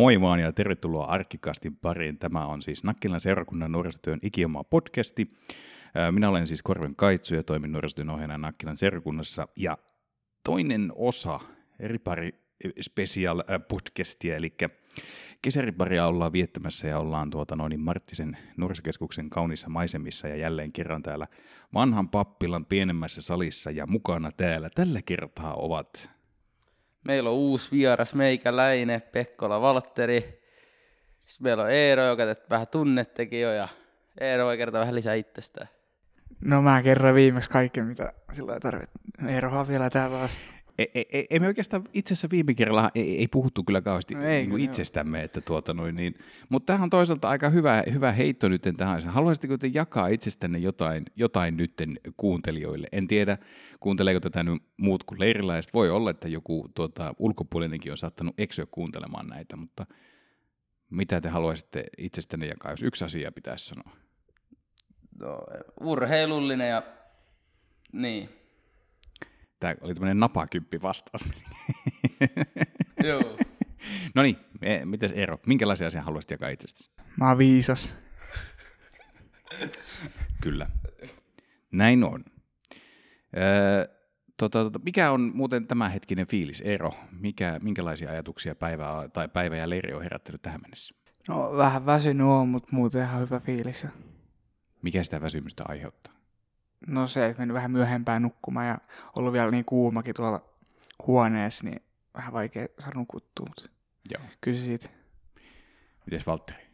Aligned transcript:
Moi 0.00 0.20
vaan 0.20 0.40
ja 0.40 0.52
tervetuloa 0.52 1.04
Arkkikastin 1.04 1.76
pariin. 1.76 2.18
Tämä 2.18 2.46
on 2.46 2.62
siis 2.62 2.84
Nakkilan 2.84 3.20
seurakunnan 3.20 3.72
nuorisotyön 3.72 4.18
ikioma 4.22 4.64
podcasti. 4.64 5.32
Minä 6.10 6.28
olen 6.28 6.46
siis 6.46 6.62
Korven 6.62 6.96
Kaitsu 6.96 7.34
ja 7.34 7.42
toimin 7.42 7.72
nuorisotyön 7.72 8.10
ohjaajana 8.10 8.38
Nakkilan 8.38 8.76
seurakunnassa. 8.76 9.48
Ja 9.56 9.78
toinen 10.44 10.92
osa 10.94 11.40
eri 11.78 11.98
pari 11.98 12.30
special 12.80 13.42
podcastia, 13.68 14.36
eli 14.36 14.54
kesäriparia 15.42 16.06
ollaan 16.06 16.32
viettämässä 16.32 16.88
ja 16.88 16.98
ollaan 16.98 17.30
tuota 17.30 17.56
noin 17.56 17.80
Marttisen 17.80 18.36
nuorisokeskuksen 18.56 19.30
kaunissa 19.30 19.68
maisemissa 19.68 20.28
ja 20.28 20.36
jälleen 20.36 20.72
kerran 20.72 21.02
täällä 21.02 21.26
vanhan 21.74 22.08
pappilan 22.08 22.66
pienemmässä 22.66 23.22
salissa 23.22 23.70
ja 23.70 23.86
mukana 23.86 24.30
täällä 24.32 24.70
tällä 24.74 25.02
kertaa 25.02 25.54
ovat 25.54 26.10
Meillä 27.04 27.30
on 27.30 27.36
uusi 27.36 27.70
vieras 27.70 28.14
meikäläinen, 28.14 29.02
Pekkola 29.02 29.60
Valtteri. 29.60 30.20
Sitten 31.24 31.44
meillä 31.44 31.62
on 31.62 31.70
Eero, 31.70 32.04
joka 32.04 32.26
te 32.26 32.34
vähän 32.50 32.68
tunnettekin 32.68 33.40
jo, 33.40 33.52
ja 33.52 33.68
Eero 34.20 34.44
voi 34.44 34.56
kertoa 34.56 34.80
vähän 34.80 34.94
lisää 34.94 35.14
itsestään. 35.14 35.68
No 36.44 36.62
mä 36.62 36.82
kerron 36.82 37.14
viimeksi 37.14 37.50
kaiken, 37.50 37.86
mitä 37.86 38.12
sillä 38.32 38.60
tarvitsee. 38.60 39.00
Eerohan 39.28 39.68
vielä 39.68 39.90
täällä 39.90 40.18
taas. 40.18 40.40
Ei, 40.80 41.06
ei, 41.12 41.26
ei 41.30 41.38
me 41.40 41.46
oikeastaan 41.46 41.84
itse 41.92 42.14
asiassa 42.14 42.28
viime 42.30 42.54
kerralla 42.54 42.90
ei, 42.94 43.18
ei 43.18 43.28
puhuttu 43.28 43.64
kyllä 43.64 43.80
kauheasti 43.80 44.14
no 44.14 44.22
ei, 44.22 44.38
niin 44.38 44.50
kuin 44.50 44.62
itsestämme, 44.62 45.22
että 45.22 45.40
tuota 45.40 45.74
noin, 45.74 45.96
niin, 45.96 46.14
mutta 46.48 46.66
tämähän 46.66 46.84
on 46.84 46.90
toisaalta 46.90 47.28
aika 47.28 47.50
hyvä, 47.50 47.82
hyvä 47.92 48.12
heitto 48.12 48.48
nyt 48.48 48.62
tähän. 48.76 49.02
Haluaisitteko 49.02 49.58
te 49.58 49.70
jakaa 49.74 50.08
itsestänne 50.08 50.58
jotain, 50.58 51.04
jotain 51.16 51.56
nytten 51.56 52.00
kuuntelijoille? 52.16 52.86
En 52.92 53.06
tiedä, 53.06 53.38
kuunteleeko 53.80 54.20
tätä 54.20 54.42
nyt 54.42 54.62
muut 54.76 55.04
kuin 55.04 55.20
leiriläiset. 55.20 55.74
Voi 55.74 55.90
olla, 55.90 56.10
että 56.10 56.28
joku 56.28 56.68
tuota, 56.74 57.14
ulkopuolinenkin 57.18 57.92
on 57.92 57.98
saattanut 57.98 58.34
eksyä 58.38 58.66
kuuntelemaan 58.70 59.26
näitä, 59.26 59.56
mutta 59.56 59.86
mitä 60.90 61.20
te 61.20 61.28
haluaisitte 61.28 61.84
itsestänne 61.98 62.46
jakaa, 62.46 62.72
jos 62.72 62.82
yksi 62.82 63.04
asia 63.04 63.32
pitäisi 63.32 63.64
sanoa? 63.64 63.96
No, 65.20 65.38
urheilullinen 65.80 66.68
ja 66.68 66.82
niin, 67.92 68.28
Tämä 69.60 69.74
oli 69.80 69.94
tämmöinen 69.94 70.20
napakyppi 70.20 70.82
vastaus. 70.82 71.22
Joo. 73.08 73.38
no 74.14 74.22
niin, 74.22 74.36
e, 74.62 74.84
mites 74.84 75.12
Eero, 75.12 75.38
minkälaisia 75.46 75.86
asiaa 75.86 76.04
haluaisit 76.04 76.30
jakaa 76.30 76.48
itsestäsi? 76.48 76.90
Mä 77.16 77.28
oon 77.28 77.38
viisas. 77.38 77.94
Kyllä. 80.42 80.70
Näin 81.72 82.04
on. 82.04 82.24
Öö, 83.36 84.00
tota, 84.36 84.64
tota, 84.64 84.78
mikä 84.84 85.10
on 85.10 85.30
muuten 85.34 85.66
tämänhetkinen 85.66 86.26
fiilis, 86.26 86.62
Eero? 86.66 86.90
Mikä, 87.20 87.58
minkälaisia 87.62 88.10
ajatuksia 88.10 88.54
päivä, 88.54 89.08
tai 89.12 89.28
päivä 89.28 89.56
ja 89.56 89.70
leiri 89.70 89.94
on 89.94 90.02
herättänyt 90.02 90.42
tähän 90.42 90.60
mennessä? 90.62 90.94
No 91.28 91.56
vähän 91.56 91.86
väsynyt 91.86 92.26
on, 92.26 92.48
mutta 92.48 92.68
muuten 92.72 93.02
ihan 93.02 93.20
hyvä 93.20 93.40
fiilis. 93.40 93.86
Mikä 94.82 95.04
sitä 95.04 95.20
väsymystä 95.20 95.64
aiheuttaa? 95.68 96.19
No 96.86 97.06
se, 97.06 97.26
että 97.26 97.42
meni 97.42 97.54
vähän 97.54 97.70
myöhempään 97.70 98.22
nukkumaan 98.22 98.66
ja 98.66 98.78
ollut 99.16 99.32
vielä 99.32 99.50
niin 99.50 99.64
kuumakin 99.64 100.14
tuolla 100.14 100.44
huoneessa, 101.06 101.64
niin 101.64 101.82
vähän 102.14 102.32
vaikea 102.32 102.66
saada 102.78 102.98
nukuttua, 102.98 103.46
mutta 103.46 103.68
Joo. 104.10 104.22
kyllä 104.40 104.58
siitä. 104.58 104.88
Mites 106.06 106.26
Valtteri? 106.26 106.70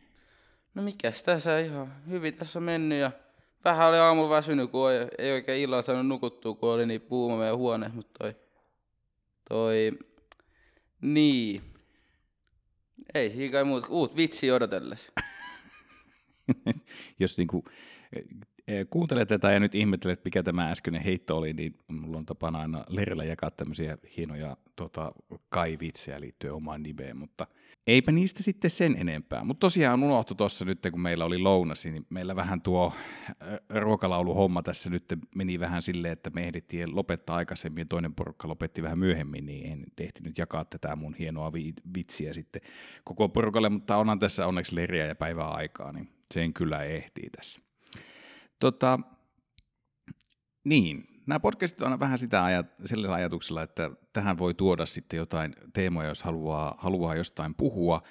No 0.74 0.82
mikäs 0.82 1.22
tässä 1.22 1.58
ihan 1.58 1.92
hyvin 2.10 2.36
tässä 2.36 2.58
on 2.58 2.62
mennyt 2.62 2.98
ja 2.98 3.10
vähän 3.64 3.88
oli 3.88 3.98
aamulla 3.98 4.36
väsynyt, 4.36 4.70
kun 4.70 4.92
ei, 4.92 5.08
ei 5.18 5.32
oikein 5.32 5.62
illalla 5.62 5.82
saanut 5.82 6.06
nukuttua, 6.06 6.54
kun 6.54 6.72
oli 6.72 6.86
niin 6.86 7.00
puuma 7.00 7.36
meidän 7.36 7.56
huone, 7.56 7.88
mutta 7.88 8.18
toi, 8.18 8.36
toi, 9.48 9.90
niin, 11.00 11.62
ei 13.14 13.30
siinä 13.30 13.52
kai 13.52 13.64
muut, 13.64 13.84
uut 13.88 14.16
vitsi 14.16 14.52
odotellessa. 14.52 15.12
Jos 17.20 17.38
niinku 17.38 17.64
kuuntelet 18.90 19.28
tätä 19.28 19.52
ja 19.52 19.60
nyt 19.60 19.74
ihmettelet, 19.74 20.24
mikä 20.24 20.42
tämä 20.42 20.70
äskeinen 20.70 21.02
heitto 21.02 21.36
oli, 21.36 21.52
niin 21.52 21.78
mulla 21.88 22.18
on 22.18 22.26
tapana 22.26 22.58
aina 22.58 22.84
Lerillä 22.88 23.24
jakaa 23.24 23.50
tämmöisiä 23.50 23.98
hienoja 24.16 24.56
tota, 24.76 25.12
kaivitsejä 25.48 26.20
liittyen 26.20 26.54
omaan 26.54 26.82
nimeen, 26.82 27.16
mutta 27.16 27.46
eipä 27.86 28.12
niistä 28.12 28.42
sitten 28.42 28.70
sen 28.70 28.96
enempää. 29.00 29.44
Mutta 29.44 29.60
tosiaan 29.60 30.02
unohtu 30.02 30.34
tuossa 30.34 30.64
nyt, 30.64 30.78
kun 30.90 31.00
meillä 31.00 31.24
oli 31.24 31.38
lounasi, 31.38 31.90
niin 31.90 32.06
meillä 32.10 32.36
vähän 32.36 32.62
tuo 32.62 32.92
ruokalauluhomma 33.70 34.62
tässä 34.62 34.90
nyt 34.90 35.04
meni 35.36 35.60
vähän 35.60 35.82
silleen, 35.82 36.12
että 36.12 36.30
me 36.30 36.44
ehdittiin 36.44 36.96
lopettaa 36.96 37.36
aikaisemmin 37.36 37.80
ja 37.80 37.86
toinen 37.86 38.14
porukka 38.14 38.48
lopetti 38.48 38.82
vähän 38.82 38.98
myöhemmin, 38.98 39.46
niin 39.46 39.72
en 39.72 39.84
tehty 39.96 40.22
nyt 40.22 40.38
jakaa 40.38 40.64
tätä 40.64 40.96
mun 40.96 41.14
hienoa 41.14 41.52
vitsiä 41.96 42.32
sitten 42.32 42.62
koko 43.04 43.28
porukalle, 43.28 43.68
mutta 43.68 43.96
onhan 43.96 44.18
tässä 44.18 44.46
onneksi 44.46 44.76
Leriä 44.76 45.06
ja 45.06 45.14
päivää 45.14 45.48
aikaa, 45.48 45.92
niin 45.92 46.08
sen 46.34 46.52
kyllä 46.52 46.82
ehtii 46.82 47.30
tässä. 47.30 47.65
Tota, 48.58 48.98
niin, 50.64 51.04
nämä 51.26 51.40
podcastit 51.40 51.82
on 51.82 52.00
vähän 52.00 52.18
sitä 52.18 52.44
ajat, 52.44 52.66
sillä 52.84 53.14
ajatuksella, 53.14 53.62
että 53.62 53.90
tähän 54.12 54.38
voi 54.38 54.54
tuoda 54.54 54.86
sitten 54.86 55.16
jotain 55.16 55.54
teemoja, 55.72 56.08
jos 56.08 56.22
haluaa, 56.22 56.74
haluaa 56.78 57.14
jostain 57.14 57.54
puhua. 57.54 58.02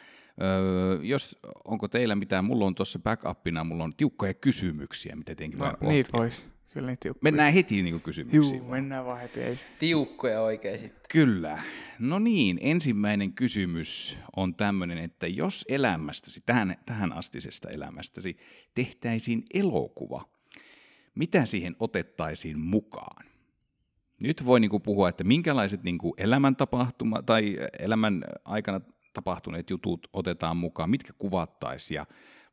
Öö, 0.41 1.03
jos, 1.03 1.39
onko 1.65 1.87
teillä 1.87 2.15
mitään, 2.15 2.45
mulla 2.45 2.65
on 2.65 2.75
tuossa 2.75 2.99
backupina, 2.99 3.63
mulla 3.63 3.83
on 3.83 3.95
tiukkoja 3.95 4.33
kysymyksiä, 4.33 5.15
mitä 5.15 5.25
tietenkin 5.25 5.59
no, 5.59 5.73
niitä 5.81 6.17
vois. 6.17 6.49
Kyllä 6.73 6.87
niitä 6.87 7.01
tiukkoja. 7.01 7.31
Mennään 7.31 7.53
heti 7.53 7.83
niin 7.83 8.01
kysymyksiin. 8.01 8.59
Juu, 8.59 8.69
mennään 8.69 9.05
vaan 9.05 9.21
heti. 9.21 9.41
Ei. 9.41 9.55
Tiukkoja 9.79 10.41
oikein 10.41 10.79
sitten. 10.79 11.01
Kyllä. 11.11 11.59
No 11.99 12.19
niin, 12.19 12.57
ensimmäinen 12.61 13.33
kysymys 13.33 14.17
on 14.35 14.55
tämmöinen, 14.55 14.97
että 14.97 15.27
jos 15.27 15.65
elämästäsi, 15.69 16.41
tähän, 16.45 16.75
tähän 16.85 17.13
astisesta 17.13 17.69
elämästäsi, 17.69 18.37
tehtäisiin 18.73 19.43
elokuva, 19.53 20.34
mitä 21.15 21.45
siihen 21.45 21.75
otettaisiin 21.79 22.59
mukaan? 22.59 23.25
Nyt 24.19 24.45
voi 24.45 24.59
niinku 24.59 24.79
puhua, 24.79 25.09
että 25.09 25.23
minkälaiset 25.23 25.83
niinku 25.83 26.13
elämäntapahtuma 26.17 27.21
tai 27.21 27.57
elämän 27.79 28.23
aikana 28.45 28.81
tapahtuneet 29.13 29.69
jutut 29.69 30.07
otetaan 30.13 30.57
mukaan, 30.57 30.89
mitkä 30.89 31.13
kuvattaisiin 31.17 32.05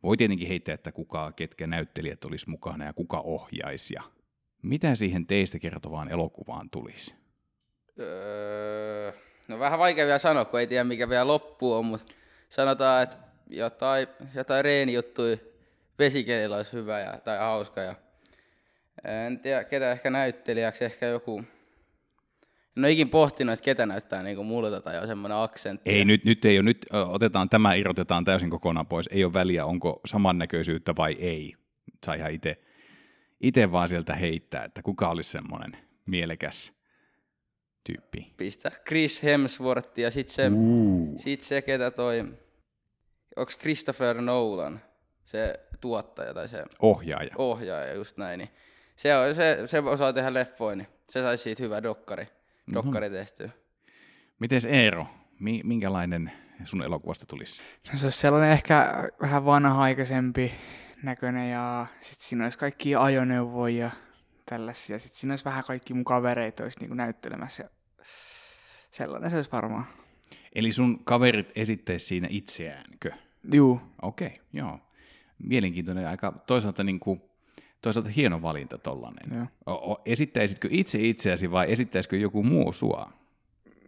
voi 0.03 0.17
tietenkin 0.17 0.49
heittää, 0.49 0.75
että 0.75 0.93
kuka, 0.93 1.33
ketkä 1.33 1.67
näyttelijät 1.67 2.25
olisi 2.25 2.51
mukana 2.51 2.85
ja 2.85 2.93
kuka 2.93 3.21
ohjaisi 3.21 3.95
ja 3.95 4.03
mitä 4.63 4.95
siihen 4.95 5.27
teistä 5.27 5.59
kertovaan 5.59 6.09
elokuvaan 6.09 6.71
tulisi? 6.71 7.15
Öö, 8.01 9.13
no 9.49 9.59
vähän 9.59 9.79
vaikea 9.79 10.07
vielä 10.07 10.19
sanoa, 10.19 10.45
kun 10.45 10.61
ei 10.61 10.67
tiedä 10.67 10.85
mikä 10.85 11.09
vielä 11.09 11.27
loppu 11.27 11.73
on, 11.73 11.87
mutta 11.87 12.13
sanotaan, 12.49 13.03
että 13.03 13.17
jotain, 13.47 14.09
jotain 14.35 14.65
reenijuttuja 14.65 15.37
vesikelillä 15.99 16.57
olisi 16.57 16.73
hyvä 16.73 17.01
ja, 17.01 17.19
tai 17.25 17.39
hauska 17.39 17.81
ja 17.81 17.95
en 19.05 19.39
tiedä, 19.39 19.65
ketä 19.65 19.93
ehkä 19.93 20.11
näyttelijäksi, 20.11 20.85
ehkä 20.85 21.07
joku... 21.07 21.45
No 22.77 22.89
ikin 22.89 23.09
pohtinut, 23.09 23.53
että 23.53 23.65
ketä 23.65 23.87
näyttää 23.87 24.23
niin 24.23 24.47
multa 24.47 24.81
tai 24.81 24.99
on 24.99 25.09
semmoinen 25.09 25.39
aksentti. 25.39 25.91
Ei, 25.91 26.05
nyt, 26.05 26.25
nyt 26.25 26.45
ei 26.45 26.59
ole, 26.59 26.65
nyt 26.65 26.87
otetaan 26.93 27.49
tämä, 27.49 27.75
irrotetaan 27.75 28.25
täysin 28.25 28.51
kokonaan 28.51 28.87
pois. 28.87 29.09
Ei 29.13 29.25
ole 29.25 29.33
väliä, 29.33 29.67
onko 29.67 30.01
samannäköisyyttä 30.07 30.93
vai 30.97 31.13
ei. 31.13 31.55
Saa 32.05 32.15
ihan 32.15 32.33
itse 32.33 32.59
itse 33.43 33.73
vaan 33.73 33.89
sieltä 33.89 34.15
heittää, 34.15 34.65
että 34.65 34.83
kuka 34.83 35.09
olisi 35.09 35.31
semmoinen 35.31 35.77
mielekäs 36.07 36.73
tyyppi. 37.85 38.35
Pistä 38.37 38.71
Chris 38.87 39.23
Hemsworth 39.23 39.99
ja 39.99 40.11
sitten 40.11 40.35
se, 40.35 40.51
uh. 40.55 41.21
sit 41.21 41.41
se, 41.41 41.63
ketä 41.63 41.91
toi, 41.91 42.21
onko 43.37 43.53
Christopher 43.61 44.21
Nolan, 44.21 44.81
se 45.25 45.61
tuottaja 45.81 46.35
tai 46.35 46.49
se 46.49 46.65
ohjaaja. 46.83 47.35
Ohjaaja, 47.39 47.95
just 47.95 48.17
näin. 48.17 48.39
Niin 48.39 48.51
se, 48.97 49.17
on, 49.17 49.35
se, 49.35 49.59
se 49.67 49.79
osaa 49.79 50.13
tehdä 50.13 50.35
leffoja, 50.35 50.77
niin 50.77 50.89
se 51.09 51.21
saisi 51.21 51.43
siitä 51.43 51.63
hyvä 51.63 51.83
dokkari, 51.83 52.25
mhm. 52.25 52.75
dokkari 52.75 53.09
mm-hmm. 53.09 53.19
tehtyä. 53.19 53.51
Mites 54.39 54.65
Eero, 54.65 55.07
minkälainen 55.65 56.33
sun 56.65 56.83
elokuvasta 56.83 57.27
tulisi? 57.27 57.63
No 57.93 57.99
se 57.99 58.07
olisi 58.07 58.19
sellainen 58.19 58.51
ehkä 58.51 59.09
vähän 59.21 59.45
vanha-aikaisempi 59.45 60.53
näköinen 61.03 61.51
ja 61.51 61.87
sitten 62.01 62.29
siinä 62.29 62.45
olisi 62.45 62.59
kaikki 62.59 62.95
ajoneuvoja 62.95 63.85
ja 63.85 63.91
tällaisia. 64.47 64.99
Sitten 64.99 65.21
siinä 65.21 65.33
olisi 65.33 65.45
vähän 65.45 65.65
kaikki 65.65 65.95
mun 65.95 66.05
kavereita 66.05 66.63
olisi 66.63 66.79
niinku 66.81 66.95
näyttelemässä. 66.95 67.71
Sellainen 68.91 69.31
se 69.31 69.37
olisi 69.37 69.53
varmaan. 69.53 69.87
Eli 70.55 70.73
sun 70.73 71.05
kaverit 71.05 71.51
esittäisi 71.55 72.07
siinä 72.07 72.29
itseäänkö? 72.31 73.13
Juu. 73.53 73.81
Okei, 74.03 74.27
okay, 74.27 74.39
joo. 74.53 74.79
Mielenkiintoinen 75.39 76.09
aika 76.09 76.33
toisaalta 76.47 76.85
niin 76.85 77.01
kuin 77.01 77.23
toisaalta 77.83 78.11
hieno 78.11 78.43
valinta 78.43 78.79
tollanen. 78.79 79.49
O, 79.67 80.03
esittäisitkö 80.05 80.69
itse 80.71 80.99
itseäsi 81.01 81.51
vai 81.51 81.73
esittäisikö 81.73 82.17
joku 82.17 82.43
muu 82.43 82.73
sua? 82.73 83.13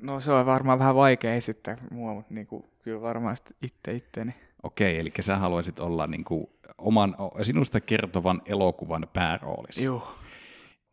No 0.01 0.21
se 0.21 0.33
on 0.33 0.47
varmaan 0.47 0.79
vähän 0.79 0.95
vaikea 0.95 1.35
esittää 1.35 1.77
mua, 1.91 2.15
mutta 2.15 2.35
niin 2.35 2.47
kuin, 2.47 2.65
kyllä 2.83 3.01
varmaan 3.01 3.37
itse 3.63 3.93
itteeni. 3.93 4.35
Okei, 4.63 4.99
eli 4.99 5.13
sä 5.21 5.37
haluaisit 5.37 5.81
olla 5.81 6.07
niin 6.07 6.25
kuin 6.25 6.47
oman, 6.79 7.15
sinusta 7.43 7.81
kertovan 7.81 8.43
elokuvan 8.47 9.07
pääroolissa. 9.13 9.83
Joo. 9.83 10.09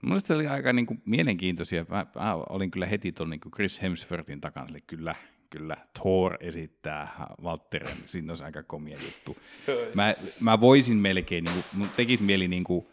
Mielestäni 0.01 0.36
oli 0.36 0.48
aika 0.48 0.74
niin 0.74 0.86
kuin, 0.86 1.01
mielenkiintoisia. 1.06 1.86
Mä, 1.89 2.06
mä, 2.15 2.36
olin 2.36 2.71
kyllä 2.71 2.86
heti 2.86 3.12
tuon 3.12 3.30
niin 3.30 3.42
Chris 3.56 3.81
Hemsworthin 3.81 4.42
takana, 4.42 4.68
eli 4.69 4.81
kyllä, 4.81 5.15
kyllä 5.51 5.77
Thor 6.00 6.38
esittää 6.39 7.36
Walterin, 7.44 7.98
siinä 8.06 8.31
olisi 8.31 8.44
aika 8.44 8.63
komia 8.63 8.98
juttu. 9.03 9.38
Mä, 9.95 10.15
mä 10.39 10.59
voisin 10.59 10.98
melkein, 10.98 11.44
niin 11.44 11.53
kuin, 11.53 11.65
mun 11.74 11.89
tekit 11.89 12.21
mieli 12.21 12.48
niin 12.48 12.63
kuin, 12.63 12.88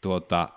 tuota, 0.00 0.48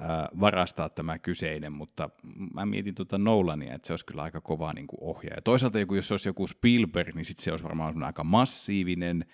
äh, 0.00 0.06
varastaa 0.40 0.88
tämä 0.88 1.18
kyseinen, 1.18 1.72
mutta 1.72 2.10
mä 2.54 2.66
mietin 2.66 2.94
tuota 2.94 3.18
Nolania, 3.18 3.74
että 3.74 3.86
se 3.86 3.92
olisi 3.92 4.06
kyllä 4.06 4.22
aika 4.22 4.40
kova 4.40 4.72
niin 4.72 4.86
kuin 4.86 5.00
ohjaaja. 5.00 5.42
Toisaalta 5.42 5.78
joku, 5.78 5.94
jos 5.94 6.08
se 6.08 6.14
olisi 6.14 6.28
joku 6.28 6.46
Spielberg, 6.46 7.14
niin 7.14 7.24
sitten 7.24 7.44
se 7.44 7.50
olisi 7.50 7.64
varmaan 7.64 8.02
aika 8.02 8.24
massiivinen. 8.24 9.24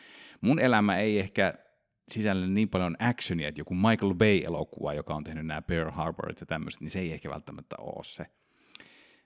Mun 0.40 0.58
elämä 0.58 0.98
ei 0.98 1.18
ehkä 1.18 1.54
sisällä 2.08 2.46
niin 2.46 2.68
paljon 2.68 2.96
actionia, 2.98 3.48
että 3.48 3.60
joku 3.60 3.74
Michael 3.74 4.14
Bay-elokuva, 4.14 4.94
joka 4.94 5.14
on 5.14 5.24
tehnyt 5.24 5.46
nämä 5.46 5.62
Pearl 5.62 5.90
Harborit 5.90 6.40
ja 6.40 6.46
tämmöiset, 6.46 6.80
niin 6.80 6.90
se 6.90 7.00
ei 7.00 7.12
ehkä 7.12 7.30
välttämättä 7.30 7.76
ole 7.78 8.04
se. 8.04 8.26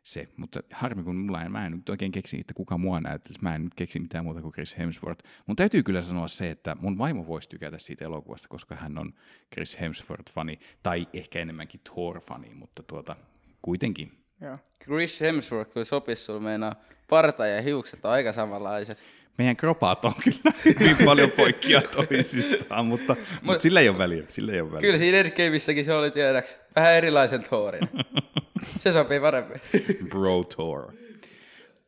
Se. 0.06 0.28
Mutta 0.36 0.60
harmi, 0.72 1.02
kun 1.02 1.16
mulla 1.16 1.42
en, 1.42 1.52
mä 1.52 1.66
en 1.66 1.72
nyt 1.72 1.88
oikein 1.88 2.12
keksi, 2.12 2.40
että 2.40 2.54
kuka 2.54 2.78
mua 2.78 3.00
näyttelisi. 3.00 3.42
Mä 3.42 3.54
en 3.54 3.64
nyt 3.64 3.74
keksi 3.74 4.00
mitään 4.00 4.24
muuta 4.24 4.42
kuin 4.42 4.52
Chris 4.52 4.78
Hemsworth. 4.78 5.24
Mun 5.46 5.56
täytyy 5.56 5.82
kyllä 5.82 6.02
sanoa 6.02 6.28
se, 6.28 6.50
että 6.50 6.76
mun 6.80 6.98
vaimo 6.98 7.26
voisi 7.26 7.48
tykätä 7.48 7.78
siitä 7.78 8.04
elokuvasta, 8.04 8.48
koska 8.48 8.74
hän 8.74 8.98
on 8.98 9.14
Chris 9.54 9.78
Hemsworth-fani, 9.80 10.58
tai 10.82 11.08
ehkä 11.12 11.38
enemmänkin 11.38 11.80
Thor-fani, 11.80 12.54
mutta 12.54 12.82
tuota, 12.82 13.16
kuitenkin. 13.62 14.12
Joo. 14.40 14.58
Chris 14.84 15.20
Hemsworth 15.20 15.72
kyllä 15.72 15.84
sopisi 15.84 16.22
sulla 16.22 16.40
meinaa 16.40 16.74
parta 17.08 17.46
ja 17.46 17.62
hiukset 17.62 18.04
on 18.04 18.10
aika 18.10 18.32
samanlaiset. 18.32 19.02
Meidän 19.38 19.56
kropaat 19.56 20.04
on 20.04 20.12
kyllä 20.24 20.52
hyvin 20.80 20.96
paljon 21.04 21.30
poikkia 21.30 21.82
toisistaan, 21.82 22.86
mutta, 22.86 23.16
mutta 23.42 23.62
sillä 23.62 23.80
ei 23.80 23.88
ole 23.88 23.98
väliä. 23.98 24.22
Sillä 24.28 24.52
ei 24.52 24.60
ole 24.60 24.70
väliä. 24.72 24.80
Kyllä 24.80 24.98
siinä 24.98 25.18
Endgameissäkin 25.18 25.84
se 25.84 25.94
oli 25.94 26.10
tiedäks 26.10 26.58
vähän 26.76 26.94
erilaisen 26.94 27.42
Thorin. 27.42 27.88
se 28.80 28.92
sopii 28.92 29.20
paremmin. 29.20 29.60
Bro 30.10 30.44
Tour. 30.44 30.92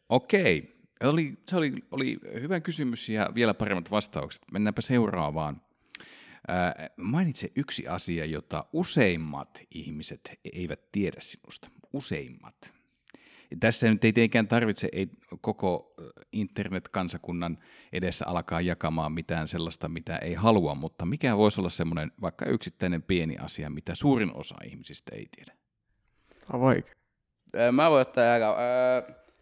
Okei, 0.09 0.79
oli, 1.01 1.39
se 1.49 1.57
oli, 1.57 1.73
oli 1.91 2.19
hyvä 2.41 2.61
kysymys 2.61 3.09
ja 3.09 3.31
vielä 3.35 3.55
paremmat 3.55 3.91
vastaukset. 3.91 4.43
Mennäänpä 4.53 4.81
seuraavaan. 4.81 5.63
Ää, 6.49 6.91
mainitse 6.97 7.51
yksi 7.57 7.89
asia, 7.89 8.25
jota 8.25 8.65
useimmat 8.73 9.61
ihmiset 9.75 10.39
eivät 10.53 10.93
tiedä 10.93 11.17
sinusta. 11.21 11.71
Useimmat. 11.93 12.73
Ja 13.51 13.57
tässä 13.61 13.91
nyt 13.91 14.05
ei 14.05 14.13
tietenkään 14.13 14.49
tarvitse 14.49 14.89
ei 14.93 15.09
koko 15.41 15.95
internet-kansakunnan 16.33 17.59
edessä 17.93 18.27
alkaa 18.27 18.61
jakamaan 18.61 19.13
mitään 19.13 19.49
sellaista, 19.49 19.89
mitä 19.89 20.17
ei 20.17 20.35
halua, 20.35 20.75
mutta 20.75 21.07
mikä 21.07 21.37
voisi 21.37 21.61
olla 21.61 21.71
semmoinen 21.71 22.13
vaikka 22.21 22.47
yksittäinen 22.47 23.03
pieni 23.03 23.37
asia, 23.37 23.71
mitä 23.71 23.95
suurin 23.95 24.35
osa 24.35 24.55
ihmisistä 24.65 25.15
ei 25.15 25.27
tiedä? 25.37 25.53
Tämä 26.51 26.59
on 26.59 26.61
vaikea. 26.61 26.95
Mä 27.73 27.91
voin 27.91 28.01
ottaa 28.01 28.33
aika... 28.33 28.57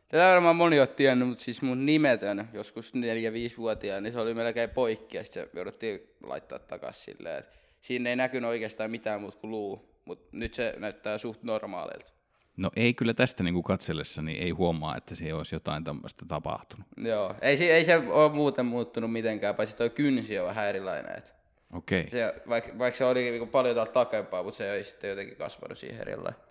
Tätä 0.08 0.30
varmaan 0.30 0.56
moni 0.56 0.80
on 0.80 0.88
tiennyt, 0.88 1.28
mutta 1.28 1.44
siis 1.44 1.62
mun 1.62 1.86
nimetön 1.86 2.48
joskus 2.52 2.92
4-5-vuotiaana, 2.94 4.00
niin 4.00 4.12
se 4.12 4.20
oli 4.20 4.34
melkein 4.34 4.70
poikki 4.70 5.16
ja 5.16 5.24
sitten 5.24 5.42
se 5.42 5.50
jouduttiin 5.54 6.00
laittaa 6.22 6.58
takaisin 6.58 7.04
silleen, 7.04 7.38
että 7.38 7.56
siinä 7.80 8.10
ei 8.10 8.16
näkynyt 8.16 8.50
oikeastaan 8.50 8.90
mitään 8.90 9.20
muuta 9.20 9.38
kuin 9.38 9.50
luu, 9.50 9.90
mutta 10.04 10.28
nyt 10.32 10.54
se 10.54 10.74
näyttää 10.78 11.18
suht 11.18 11.42
normaalilta. 11.42 12.12
No 12.56 12.70
ei 12.76 12.94
kyllä 12.94 13.14
tästä 13.14 13.42
niin 13.42 13.54
kuin 13.54 13.64
katsellessa, 13.64 14.22
niin 14.22 14.42
ei 14.42 14.50
huomaa, 14.50 14.96
että 14.96 15.14
se 15.14 15.34
olisi 15.34 15.54
jotain 15.54 15.84
tämmöistä 15.84 16.24
tapahtunut. 16.28 16.86
Joo, 16.96 17.34
ei, 17.42 17.56
se- 17.56 17.76
ei 17.76 17.84
se 17.84 17.96
ole 17.96 18.32
muuten 18.32 18.66
muuttunut 18.66 19.12
mitenkään, 19.12 19.54
paitsi 19.54 19.76
toi 19.76 19.90
kynsi 19.90 20.38
on 20.38 20.46
vähän 20.46 20.68
erilainen. 20.68 21.18
Et 21.18 21.34
Okei. 21.72 22.00
Okay. 22.00 22.18
se, 22.18 22.34
vaikka, 22.48 22.78
vaikka 22.78 22.98
se 22.98 23.04
oli 23.04 23.30
niinku 23.30 23.46
paljon 23.46 23.88
takempaa, 23.92 24.42
mutta 24.42 24.58
se 24.58 24.72
ei 24.72 24.84
sitten 24.84 25.10
jotenkin 25.10 25.36
kasvanut 25.36 25.78
siihen 25.78 26.00
erilainen. 26.00 26.45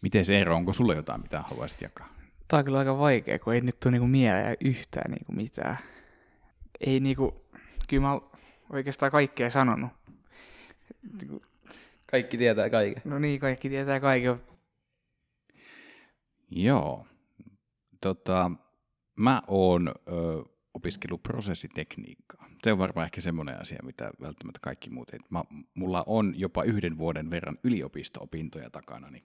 Miten 0.00 0.24
se 0.24 0.40
ero, 0.40 0.56
onko 0.56 0.72
sulla 0.72 0.94
jotain, 0.94 1.20
mitä 1.22 1.42
haluaisit 1.42 1.82
jakaa? 1.82 2.08
Tämä 2.48 2.58
on 2.58 2.64
kyllä 2.64 2.78
aika 2.78 2.98
vaikea, 2.98 3.38
kun 3.38 3.54
ei 3.54 3.60
nyt 3.60 3.80
tule 3.80 3.92
niinku 3.92 4.06
mieleen 4.06 4.56
yhtään 4.60 5.10
niinku 5.10 5.32
mitään. 5.32 5.78
Ei 6.80 7.00
niinku, 7.00 7.44
kyllä 7.88 8.02
mä 8.02 8.20
oikeastaan 8.70 9.12
kaikkea 9.12 9.50
sanonut. 9.50 9.90
Niinku, 11.20 11.42
Kaikki 12.10 12.38
tietää 12.38 12.70
kaiken. 12.70 13.02
No 13.04 13.18
niin, 13.18 13.40
kaikki 13.40 13.68
tietää 13.68 14.00
kaiken. 14.00 14.40
Joo. 16.50 17.06
Tota, 18.00 18.50
mä 19.16 19.42
oon 19.46 19.88
ö, 19.88 19.92
opiskellut 20.74 21.22
prosessitekniikkaa. 21.22 22.48
Se 22.64 22.72
on 22.72 22.78
varmaan 22.78 23.04
ehkä 23.04 23.20
semmoinen 23.20 23.60
asia, 23.60 23.78
mitä 23.82 24.10
välttämättä 24.20 24.60
kaikki 24.62 24.90
muut 24.90 25.10
ei. 25.10 25.18
Mä, 25.30 25.44
mulla 25.74 26.04
on 26.06 26.34
jopa 26.36 26.62
yhden 26.62 26.98
vuoden 26.98 27.30
verran 27.30 27.58
yliopisto-opintoja 27.64 28.70
takanani. 28.70 29.24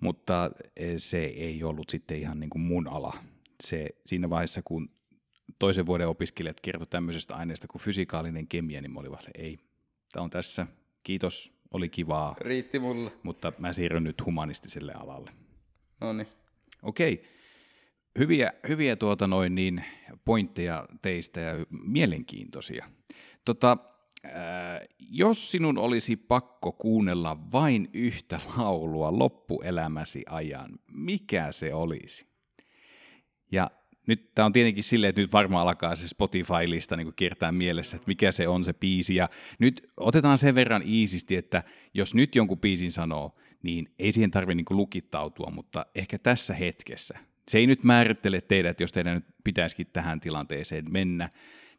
Mutta 0.00 0.50
eh, 0.76 0.94
se 0.98 1.24
ei 1.24 1.64
ollut 1.64 1.90
sitten 1.90 2.18
ihan 2.18 2.40
niin 2.40 2.50
kuin 2.50 2.62
mun 2.62 2.88
ala. 2.88 3.16
Se, 3.62 3.88
siinä 4.06 4.30
vaiheessa, 4.30 4.62
kun 4.64 4.90
toisen 5.58 5.86
vuoden 5.86 6.08
opiskelijat 6.08 6.60
kertoi 6.60 6.86
tämmöisestä 6.86 7.36
aineesta 7.36 7.66
kuin 7.68 7.82
fysikaalinen 7.82 8.46
kemia, 8.48 8.80
niin 8.80 8.90
mä 8.92 9.00
olin 9.00 9.10
vaan, 9.10 9.24
ei, 9.34 9.58
tämä 10.12 10.24
on 10.24 10.30
tässä, 10.30 10.66
kiitos, 11.02 11.52
oli 11.70 11.88
kivaa, 11.88 12.36
Riitti 12.40 12.78
mulle. 12.78 13.12
mutta 13.22 13.52
mä 13.58 13.72
siirryn 13.72 14.04
nyt 14.04 14.26
humanistiselle 14.26 14.92
alalle. 14.92 15.30
No 16.00 16.12
niin. 16.12 16.28
Okei. 16.82 17.24
Hyviä, 18.18 18.52
hyviä 18.68 18.96
tuota 18.96 19.26
noin 19.26 19.54
niin 19.54 19.84
pointteja 20.24 20.88
teistä 21.02 21.40
ja 21.40 21.54
mielenkiintoisia. 21.86 22.90
Tota, 23.44 23.78
jos 24.98 25.50
sinun 25.50 25.78
olisi 25.78 26.16
pakko 26.16 26.72
kuunnella 26.72 27.38
vain 27.52 27.90
yhtä 27.92 28.40
laulua 28.56 29.18
loppuelämäsi 29.18 30.22
ajan, 30.28 30.70
mikä 30.92 31.52
se 31.52 31.74
olisi? 31.74 32.26
Ja 33.52 33.70
nyt 34.06 34.34
tämä 34.34 34.46
on 34.46 34.52
tietenkin 34.52 34.84
silleen, 34.84 35.08
että 35.08 35.20
nyt 35.20 35.32
varmaan 35.32 35.68
alkaa 35.68 35.96
se 35.96 36.08
Spotify-lista 36.08 36.96
niin 36.96 37.12
kiertää 37.16 37.52
mielessä, 37.52 37.96
että 37.96 38.08
mikä 38.08 38.32
se 38.32 38.48
on 38.48 38.64
se 38.64 38.72
biisi. 38.72 39.14
Ja 39.14 39.28
nyt 39.58 39.90
otetaan 39.96 40.38
sen 40.38 40.54
verran 40.54 40.82
iisisti, 40.86 41.36
että 41.36 41.62
jos 41.94 42.14
nyt 42.14 42.34
jonkun 42.34 42.60
biisin 42.60 42.92
sanoo, 42.92 43.36
niin 43.62 43.94
ei 43.98 44.12
siihen 44.12 44.30
tarvitse 44.30 44.54
niin 44.54 44.76
lukittautua, 44.76 45.50
mutta 45.54 45.86
ehkä 45.94 46.18
tässä 46.18 46.54
hetkessä. 46.54 47.18
Se 47.48 47.58
ei 47.58 47.66
nyt 47.66 47.84
määrittele 47.84 48.40
teidät, 48.40 48.80
jos 48.80 48.92
teidän 48.92 49.14
nyt 49.14 49.24
pitäisikin 49.44 49.86
tähän 49.92 50.20
tilanteeseen 50.20 50.84
mennä, 50.92 51.30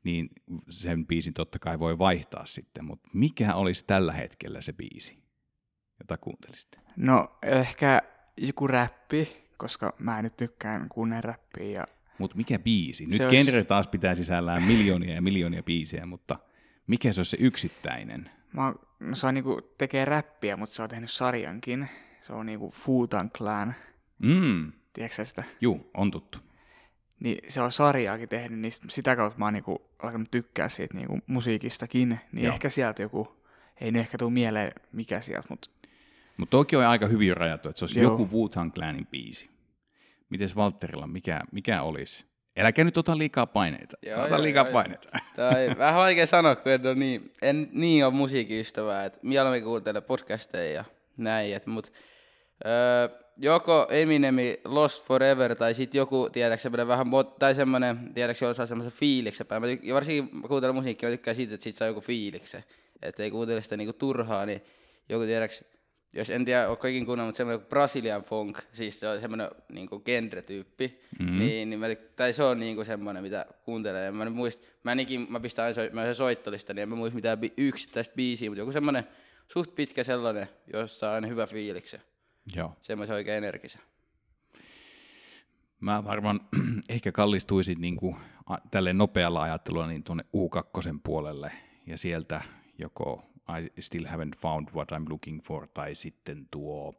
niin 0.06 0.30
sen 0.70 1.08
biisin 1.08 1.34
totta 1.34 1.60
kai 1.60 1.80
voi 1.80 1.98
vaihtaa 1.98 2.46
sitten, 2.46 2.86
mutta 2.86 3.10
mikä 3.14 3.56
olisi 3.56 3.86
tällä 3.86 4.14
hetkellä 4.14 4.62
se 4.62 4.74
biisi, 4.74 5.24
jota 6.00 6.18
kuuntelisitte? 6.18 6.80
No 6.96 7.38
ehkä 7.44 8.02
joku 8.38 8.68
räppi, 8.68 9.38
koska 9.58 9.94
mä 10.00 10.22
nyt 10.22 10.38
tykkään 10.38 10.90
kuunnella 10.90 11.22
räppiä 11.22 11.66
ja 11.80 11.86
Mutta 12.18 12.38
mikä 12.38 12.60
biisi? 12.60 13.06
Nyt 13.06 13.18
Se 13.18 13.26
olisi... 13.26 13.38
olisi- 13.38 13.52
genre 13.52 13.64
taas 13.66 13.88
pitää 13.88 14.16
sisällään 14.16 14.64
miljoonia 14.64 15.16
ja 15.16 15.22
miljoonia 15.22 15.64
biisejä, 15.64 16.06
mutta 16.06 16.40
mikä 16.88 17.12
se 17.12 17.20
olisi 17.20 17.38
se 17.38 17.44
yksittäinen? 17.46 18.30
Mä 18.54 18.66
oon, 18.66 18.76
no 19.00 19.16
se 19.16 19.28
on 19.28 19.34
niinku, 19.34 19.62
tekee 19.78 20.06
räppiä, 20.06 20.58
mutta 20.58 20.76
se 20.76 20.84
on 20.84 20.90
tehnyt 20.90 21.12
sarjankin. 21.12 21.90
Se 22.22 22.34
on 22.34 22.46
niinku 22.46 22.72
Futan 22.72 23.32
Clan, 23.32 23.76
Mm, 24.20 24.72
tiedätkö 24.94 25.26
sitä? 25.26 25.44
juu, 25.62 25.90
on 25.94 26.12
tuttu. 26.12 26.38
Niin 27.20 27.38
se 27.48 27.62
on 27.62 27.72
sarjaakin 27.72 28.30
tehnyt, 28.30 28.60
niin 28.60 28.72
sit- 28.72 28.84
sitä 28.90 29.16
kautta 29.16 29.40
mä 29.40 29.46
oon 29.46 29.54
niinku 29.54 29.90
alkanut 30.04 30.32
tykkää 30.32 30.70
siitä 30.70 30.94
niinku 30.98 31.20
musiikistakin. 31.28 32.20
Niin 32.32 32.46
Joo. 32.46 32.54
Ehkä 32.54 32.70
sieltä 32.70 33.02
joku, 33.02 33.44
ei 33.82 33.92
nyt 33.92 34.00
ehkä 34.00 34.18
tuu 34.18 34.30
mieleen 34.30 34.72
mikä 34.92 35.20
sieltä, 35.20 35.48
mutta 35.50 35.68
Mutta 36.38 36.52
toki 36.58 36.76
on 36.76 36.86
aika 36.86 37.08
hyvin 37.08 37.38
rajattu, 37.38 37.70
että 37.70 37.80
se 37.80 37.86
olisi 37.86 38.00
Joo. 38.00 38.12
joku 38.12 38.26
Wu-Tang 38.26 38.72
Clanin 38.74 39.08
biisi. 39.08 39.50
Mites 40.30 40.56
Valtterilla, 40.56 41.08
mikä, 41.08 41.42
mikä 41.52 41.82
olisi? 41.82 42.26
Äläkä 42.58 42.84
nyt 42.84 42.98
ota 42.98 43.18
liikaa 43.18 43.46
paineita. 43.46 43.98
Joo, 44.02 44.20
ota 44.22 44.36
joo, 44.36 44.44
liikaa 44.44 44.66
joo, 44.66 44.74
paineita. 44.74 45.10
Tai 45.36 45.70
vähän 45.78 45.96
vaikea 45.96 46.28
sanoa, 46.28 46.56
kun 46.56 46.72
en, 46.72 46.88
ole 46.88 46.96
niin, 46.96 47.32
en 47.42 47.68
niin 47.72 48.06
ole 48.06 48.14
musiikkiystävää, 48.14 49.06
että 49.06 49.20
mieluummin 49.24 49.64
kuuntele 49.64 50.02
podcasteja 50.02 50.74
ja 50.74 50.86
näin, 51.18 51.56
et, 51.56 51.68
mut 51.68 51.92
öö, 52.66 53.25
joko 53.38 53.88
Eminemi 53.90 54.60
Lost 54.66 55.06
Forever 55.06 55.56
tai 55.56 55.74
sitten 55.74 56.00
joku, 56.00 56.30
tiedätkö, 56.30 56.62
semmoinen 56.62 56.88
vähän, 56.88 57.08
tai 57.40 57.56
semmoinen, 57.56 58.14
tiedätkö, 58.14 58.46
jolla 58.46 58.54
saa 58.54 58.66
semmoisen 58.66 59.00
fiiliksen 59.00 59.48
päin. 59.48 59.62
Mä 59.62 59.68
tyk- 59.68 59.94
varsinkin 59.94 60.30
mä 60.42 60.48
kuuntelen 60.48 60.76
musiikkia, 60.76 61.10
mä 61.10 61.16
tykkään 61.16 61.36
siitä, 61.36 61.54
että 61.54 61.64
siitä 61.64 61.78
saa 61.78 61.88
joku 61.88 62.02
fiiliksen, 62.02 62.64
että 63.02 63.24
ei 63.24 63.32
kuuntele 63.32 63.62
sitä 63.62 63.78
niinku 63.78 63.94
turhaa, 63.94 64.46
niin 64.46 64.62
joku, 65.10 65.26
tiedätkö, 65.26 65.66
jos 66.14 66.30
en 66.30 66.46
tiedä, 66.46 66.70
ole 66.70 66.78
kaikin 66.78 67.06
kuunnellut, 67.06 67.28
mutta 67.28 67.38
semmoinen 67.38 67.66
Brazilian 67.68 68.24
funk, 68.24 68.60
siis 68.74 69.00
se 69.00 69.08
on 69.08 69.22
semmoinen 69.22 69.50
niinku 69.72 70.00
genre-tyyppi, 70.00 71.02
mm-hmm. 71.20 71.40
niin, 71.40 71.70
niin 71.70 71.80
mä, 71.80 71.88
tai 72.16 72.34
se 72.34 72.44
on 72.44 72.60
niinku 72.60 72.84
semmoinen, 72.84 73.24
mitä 73.24 73.46
kuuntelee. 73.64 74.12
Mä, 74.12 74.30
muist, 74.30 74.60
mä, 74.84 74.92
en 74.92 75.00
ikin, 75.00 75.28
mä 75.30 75.40
pistän 75.40 75.66
aina 75.66 75.74
soi, 75.74 75.90
mä 75.94 76.06
se 76.06 76.14
soittolista, 76.14 76.74
niin 76.74 76.84
en 76.84 76.90
mä 76.90 76.96
muista 76.96 77.16
mitään 77.16 77.38
bi- 77.40 77.54
yksittäistä 77.58 78.16
biisiä, 78.16 78.50
mutta 78.50 78.62
joku 78.62 78.72
semmoinen 78.72 79.04
suht 79.48 79.76
pitkä 79.76 80.04
sellainen, 80.04 80.48
jossa 80.74 81.10
on 81.10 81.16
aina 81.16 81.28
hyvä 81.28 81.48
fiilikse. 81.48 82.02
Joo. 82.56 82.78
Semmoisen 82.82 83.16
oikein 83.16 83.38
energisen. 83.38 83.82
Mä 85.80 86.04
varmaan 86.04 86.40
ehkä 86.90 87.12
kallistuisin 87.12 87.82
niin 87.82 87.96
kuin, 87.96 88.16
tälle 88.72 88.94
nopealla 88.94 89.42
ajattelulla 89.42 89.88
niin 89.88 90.04
tuonne 90.04 90.24
U2 90.24 91.00
puolelle 91.04 91.52
ja 91.88 91.98
sieltä 91.98 92.42
joko 92.78 93.24
I 93.50 93.82
still 93.82 94.06
haven't 94.06 94.40
found 94.40 94.68
what 94.76 94.92
I'm 94.92 95.10
looking 95.10 95.42
for 95.42 95.68
tai 95.68 95.96
sitten 95.96 96.48
tuo, 96.52 96.94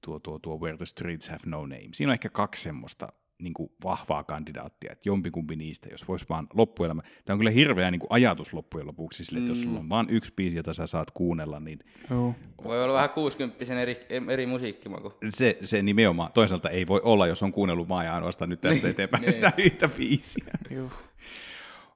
tuo, 0.00 0.20
tuo, 0.20 0.38
tuo 0.38 0.58
Where 0.58 0.76
the 0.76 0.86
streets 0.86 1.28
have 1.28 1.40
no 1.46 1.60
name. 1.66 1.88
Siinä 1.92 2.10
on 2.10 2.14
ehkä 2.14 2.28
kaksi 2.28 2.62
semmoista 2.62 3.12
niin 3.38 3.54
kuin 3.54 3.70
vahvaa 3.84 4.24
kandidaattia, 4.24 4.92
että 4.92 5.08
jompikumpi 5.08 5.56
niistä, 5.56 5.88
jos 5.90 6.08
voisi 6.08 6.26
vaan 6.28 6.46
loppuelämä. 6.54 7.02
Tämä 7.24 7.34
on 7.34 7.38
kyllä 7.38 7.50
hirveä 7.50 7.90
niin 7.90 8.00
kuin 8.00 8.12
ajatus 8.12 8.54
loppujen 8.54 8.86
lopuksi, 8.86 9.24
sille, 9.24 9.38
että 9.38 9.50
jos 9.50 9.62
sulla 9.62 9.78
on 9.78 9.88
vain 9.88 10.06
yksi 10.10 10.32
biisi, 10.36 10.56
jota 10.56 10.74
sä 10.74 10.86
saat 10.86 11.10
kuunnella, 11.10 11.60
niin 11.60 11.78
Joo. 12.10 12.34
Voi 12.64 12.84
olla 12.84 12.94
vähän 12.94 13.10
60 13.10 13.80
eri, 13.80 14.00
eri 14.30 14.46
musiikkimaku. 14.46 15.12
se, 15.28 15.58
se 15.62 15.82
nimenomaan 15.82 16.32
toisaalta 16.32 16.70
ei 16.70 16.86
voi 16.86 17.00
olla, 17.04 17.26
jos 17.26 17.42
on 17.42 17.52
kuunnellut 17.52 17.88
vaan 17.88 18.06
ja 18.06 18.14
ainoastaan 18.14 18.50
nyt 18.50 18.60
tästä 18.60 18.88
eteenpäin 18.88 19.32
sitä 19.32 19.52
yhtä 19.56 19.88
biisiä. 19.88 20.44
Joo. 20.70 20.90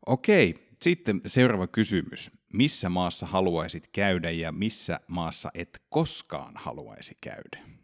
Okei, 0.06 0.54
sitten 0.82 1.20
seuraava 1.26 1.66
kysymys. 1.66 2.30
Missä 2.52 2.88
maassa 2.88 3.26
haluaisit 3.26 3.88
käydä 3.92 4.30
ja 4.30 4.52
missä 4.52 5.00
maassa 5.06 5.50
et 5.54 5.82
koskaan 5.88 6.52
haluaisi 6.54 7.16
käydä? 7.20 7.79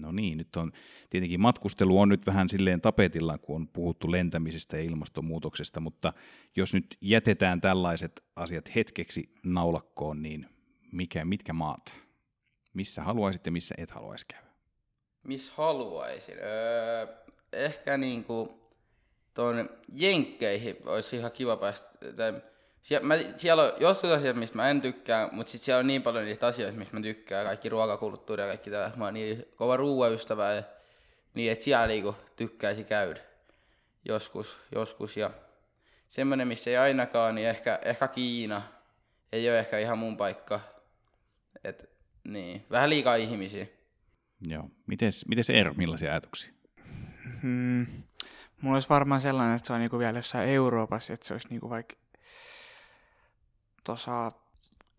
No 0.00 0.12
niin, 0.12 0.38
nyt 0.38 0.56
on 0.56 0.72
tietenkin 1.10 1.40
matkustelu 1.40 2.00
on 2.00 2.08
nyt 2.08 2.26
vähän 2.26 2.48
silleen 2.48 2.80
tapetilla, 2.80 3.38
kun 3.38 3.56
on 3.56 3.68
puhuttu 3.68 4.10
lentämisestä 4.10 4.76
ja 4.76 4.82
ilmastonmuutoksesta, 4.82 5.80
mutta 5.80 6.12
jos 6.56 6.74
nyt 6.74 6.96
jätetään 7.00 7.60
tällaiset 7.60 8.24
asiat 8.36 8.74
hetkeksi 8.74 9.34
naulakkoon, 9.44 10.22
niin 10.22 10.46
mikä, 10.92 11.24
mitkä 11.24 11.52
maat? 11.52 11.96
Missä 12.74 13.02
haluaisit 13.02 13.46
ja 13.46 13.52
missä 13.52 13.74
et 13.78 13.90
haluaisi 13.90 14.26
käydä? 14.26 14.46
Miss 15.26 15.50
haluaisin? 15.50 16.34
Öö, 16.38 17.06
ehkä 17.52 17.96
niinku 17.96 18.60
tuonne 19.34 19.66
Jenkkeihin 19.92 20.76
olisi 20.86 21.16
ihan 21.16 21.32
kiva 21.32 21.56
päästä. 21.56 22.12
Tai, 22.16 22.42
sie- 22.82 23.00
mä, 23.00 23.14
siellä 23.36 23.62
on 23.62 23.72
jotkut 23.80 24.10
asiat, 24.10 24.36
mistä 24.36 24.56
mä 24.56 24.70
en 24.70 24.80
tykkää, 24.80 25.28
mutta 25.32 25.50
sitten 25.50 25.64
siellä 25.64 25.78
on 25.78 25.86
niin 25.86 26.02
paljon 26.02 26.24
niitä 26.24 26.46
asioita, 26.46 26.78
mistä 26.78 26.96
mä 26.96 27.02
tykkään. 27.02 27.46
Kaikki 27.46 27.68
ruokakulttuuri 27.68 28.42
ja 28.42 28.48
kaikki 28.48 28.70
tällä. 28.70 28.92
Mä 28.96 29.04
oon 29.04 29.14
niin 29.14 29.44
kova 29.56 29.76
ruoaystävä 29.76 30.52
ja 30.52 30.62
niin, 31.34 31.52
että 31.52 31.64
siellä 31.64 31.86
niinku 31.86 32.16
tykkäisi 32.36 32.84
käydä 32.84 33.20
joskus. 34.04 34.58
joskus. 34.74 35.16
Ja 35.16 35.30
semmoinen, 36.08 36.48
missä 36.48 36.70
ei 36.70 36.76
ainakaan, 36.76 37.34
niin 37.34 37.48
ehkä, 37.48 37.78
ehkä 37.82 38.08
Kiina. 38.08 38.62
Ei 39.32 39.48
ole 39.48 39.58
ehkä 39.58 39.78
ihan 39.78 39.98
mun 39.98 40.16
paikka. 40.16 40.60
Et, 41.64 41.90
niin, 42.24 42.66
vähän 42.70 42.90
liikaa 42.90 43.14
ihmisiä. 43.14 43.66
Joo. 44.46 44.68
Mites, 44.86 45.28
mites 45.28 45.50
Eero, 45.50 45.74
millaisia 45.74 46.10
ajatuksia? 46.10 46.52
Hmm. 47.42 47.86
Mulla 48.60 48.76
olisi 48.76 48.88
varmaan 48.88 49.20
sellainen, 49.20 49.56
että 49.56 49.66
se 49.66 49.72
on 49.72 49.80
niinku 49.80 49.98
vielä 49.98 50.18
jossain 50.18 50.48
Euroopassa, 50.48 51.14
että 51.14 51.26
se 51.26 51.34
olisi 51.34 51.48
niinku 51.48 51.70
vaikka 51.70 51.94
tuossa 53.84 54.32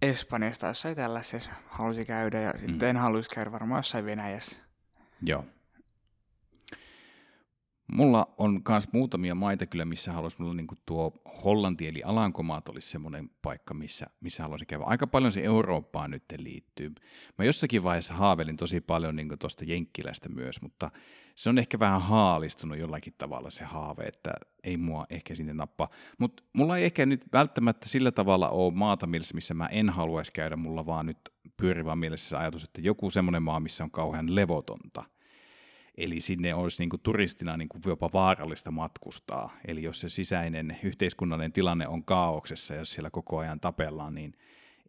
Espanjasta 0.01 0.67
jossain 0.67 0.95
tällaisessa 0.95 1.50
halusi 1.67 2.05
käydä 2.05 2.41
ja 2.41 2.53
sitten 2.57 2.89
en 2.89 2.97
haluaisi 2.97 3.29
käydä 3.29 3.51
varmaan 3.51 3.79
jossain 3.79 4.05
Venäjässä. 4.05 4.59
Joo. 5.21 5.45
Mulla 7.91 8.33
on 8.38 8.62
myös 8.69 8.88
muutamia 8.91 9.36
maita 9.36 9.65
kyllä, 9.65 9.86
missä 9.86 10.12
haluaisi, 10.12 10.38
mulla 10.39 10.53
niin 10.53 10.67
tuo 10.86 11.21
Hollanti 11.43 11.88
eli 11.88 12.03
Alankomaat 12.03 12.69
olisi 12.69 12.89
semmoinen 12.89 13.29
paikka, 13.41 13.74
missä, 13.74 14.07
missä 14.21 14.43
haluaisin 14.43 14.67
käydä. 14.67 14.83
Aika 14.83 15.07
paljon 15.07 15.31
se 15.31 15.43
Eurooppaan 15.43 16.12
nyt 16.12 16.24
liittyy. 16.38 16.91
Mä 17.38 17.45
jossakin 17.45 17.83
vaiheessa 17.83 18.13
haavelin 18.13 18.57
tosi 18.57 18.81
paljon 18.81 19.15
niin 19.15 19.39
tuosta 19.39 19.63
Jenkkilästä 19.67 20.29
myös, 20.29 20.62
mutta 20.62 20.91
se 21.36 21.50
on 21.50 21.57
ehkä 21.57 21.79
vähän 21.79 22.01
haalistunut 22.01 22.77
jollakin 22.77 23.13
tavalla 23.17 23.50
se 23.50 23.63
haave, 23.63 24.03
että 24.03 24.33
ei 24.63 24.77
mua 24.77 25.05
ehkä 25.10 25.36
sinne 25.36 25.53
nappaa. 25.53 25.89
Mutta 26.17 26.43
mulla 26.53 26.77
ei 26.77 26.86
ehkä 26.86 27.05
nyt 27.05 27.25
välttämättä 27.33 27.89
sillä 27.89 28.12
tavalla 28.12 28.50
ole 28.50 28.74
maata 28.74 29.07
mielessä, 29.07 29.36
missä 29.36 29.53
mä 29.53 29.67
en 29.67 29.89
haluaisi 29.89 30.31
käydä, 30.31 30.55
mulla 30.55 30.86
vaan 30.86 31.05
nyt 31.05 31.17
pyörivä 31.57 31.95
mielessä 31.95 32.29
se 32.29 32.38
ajatus, 32.38 32.63
että 32.63 32.81
joku 32.81 33.10
semmoinen 33.10 33.43
maa, 33.43 33.60
missä 33.60 33.83
on 33.83 33.91
kauhean 33.91 34.36
levotonta. 34.36 35.03
Eli 35.98 36.21
sinne 36.21 36.55
olisi 36.55 36.81
niin 36.81 36.89
kuin 36.89 37.01
turistina 37.01 37.57
niin 37.57 37.69
kuin 37.69 37.81
jopa 37.86 38.10
vaarallista 38.13 38.71
matkustaa. 38.71 39.57
Eli 39.67 39.83
jos 39.83 40.00
se 40.00 40.10
sisäinen 40.10 40.79
yhteiskunnallinen 40.83 41.53
tilanne 41.53 41.88
on 41.88 42.05
kaauksessa, 42.05 42.74
jos 42.74 42.93
siellä 42.93 43.10
koko 43.10 43.38
ajan 43.38 43.60
tapellaan, 43.60 44.15
niin 44.15 44.33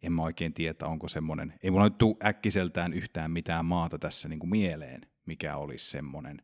en 0.01 0.13
mä 0.13 0.23
oikein 0.23 0.53
tiedä, 0.53 0.85
onko 0.85 1.07
semmoinen, 1.07 1.53
ei 1.63 1.71
mulla 1.71 1.83
nyt 1.83 1.97
tule 1.97 2.15
äkkiseltään 2.25 2.93
yhtään 2.93 3.31
mitään 3.31 3.65
maata 3.65 3.99
tässä 3.99 4.27
niin 4.27 4.39
kuin 4.39 4.49
mieleen, 4.49 5.01
mikä 5.25 5.57
olisi 5.57 5.89
semmoinen. 5.89 6.41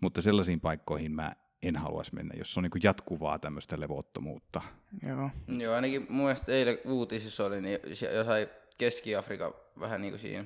Mutta 0.00 0.22
sellaisiin 0.22 0.60
paikkoihin 0.60 1.12
mä 1.12 1.32
en 1.62 1.76
haluaisi 1.76 2.14
mennä, 2.14 2.34
jos 2.38 2.56
on 2.58 2.62
niin 2.62 2.70
kuin 2.70 2.82
jatkuvaa 2.84 3.38
tämmöistä 3.38 3.80
levottomuutta. 3.80 4.62
Joo. 5.02 5.30
Joo, 5.58 5.74
ainakin 5.74 6.06
mun 6.08 6.24
mielestä 6.24 6.52
eilen 6.52 6.78
uutisissa 6.84 7.44
oli, 7.44 7.60
niin 7.60 7.78
jossain 8.14 8.46
Keski-Afrikan 8.78 9.52
vähän 9.80 10.00
niin 10.00 10.12
kuin 10.12 10.20
siinä, 10.20 10.44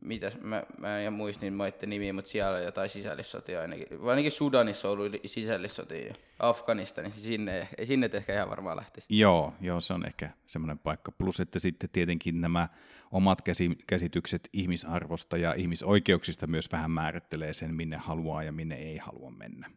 mitäs, 0.00 0.40
mä, 0.40 0.62
mä 0.78 1.00
en 1.00 1.12
muista 1.12 1.44
niin 1.44 1.54
maitten 1.54 1.90
nimiä, 1.90 2.12
mutta 2.12 2.30
siellä 2.30 2.56
on 2.56 2.64
jotain 2.64 2.90
sisällissotia 2.90 3.60
ainakin. 3.60 4.02
Vai 4.02 4.10
ainakin 4.10 4.32
Sudanissa 4.32 4.88
on 4.88 4.98
ollut 4.98 5.12
sisällissotia 5.26 6.14
Afganistanissa, 6.38 7.20
sinne, 7.20 7.68
ei 7.78 7.86
sinne 7.86 8.06
et 8.06 8.14
ehkä 8.14 8.34
ihan 8.34 8.50
varmaan 8.50 8.76
lähtisi. 8.76 9.06
Joo, 9.10 9.54
joo, 9.60 9.80
se 9.80 9.94
on 9.94 10.06
ehkä 10.06 10.30
semmoinen 10.46 10.78
paikka. 10.78 11.12
Plus, 11.12 11.40
että 11.40 11.58
sitten 11.58 11.90
tietenkin 11.90 12.40
nämä 12.40 12.68
omat 13.10 13.42
käsi, 13.42 13.70
käsitykset 13.86 14.48
ihmisarvosta 14.52 15.36
ja 15.36 15.54
ihmisoikeuksista 15.54 16.46
myös 16.46 16.72
vähän 16.72 16.90
määrittelee 16.90 17.52
sen, 17.52 17.74
minne 17.74 17.96
haluaa 17.96 18.42
ja 18.42 18.52
minne 18.52 18.74
ei 18.74 18.98
halua 18.98 19.30
mennä. 19.30 19.70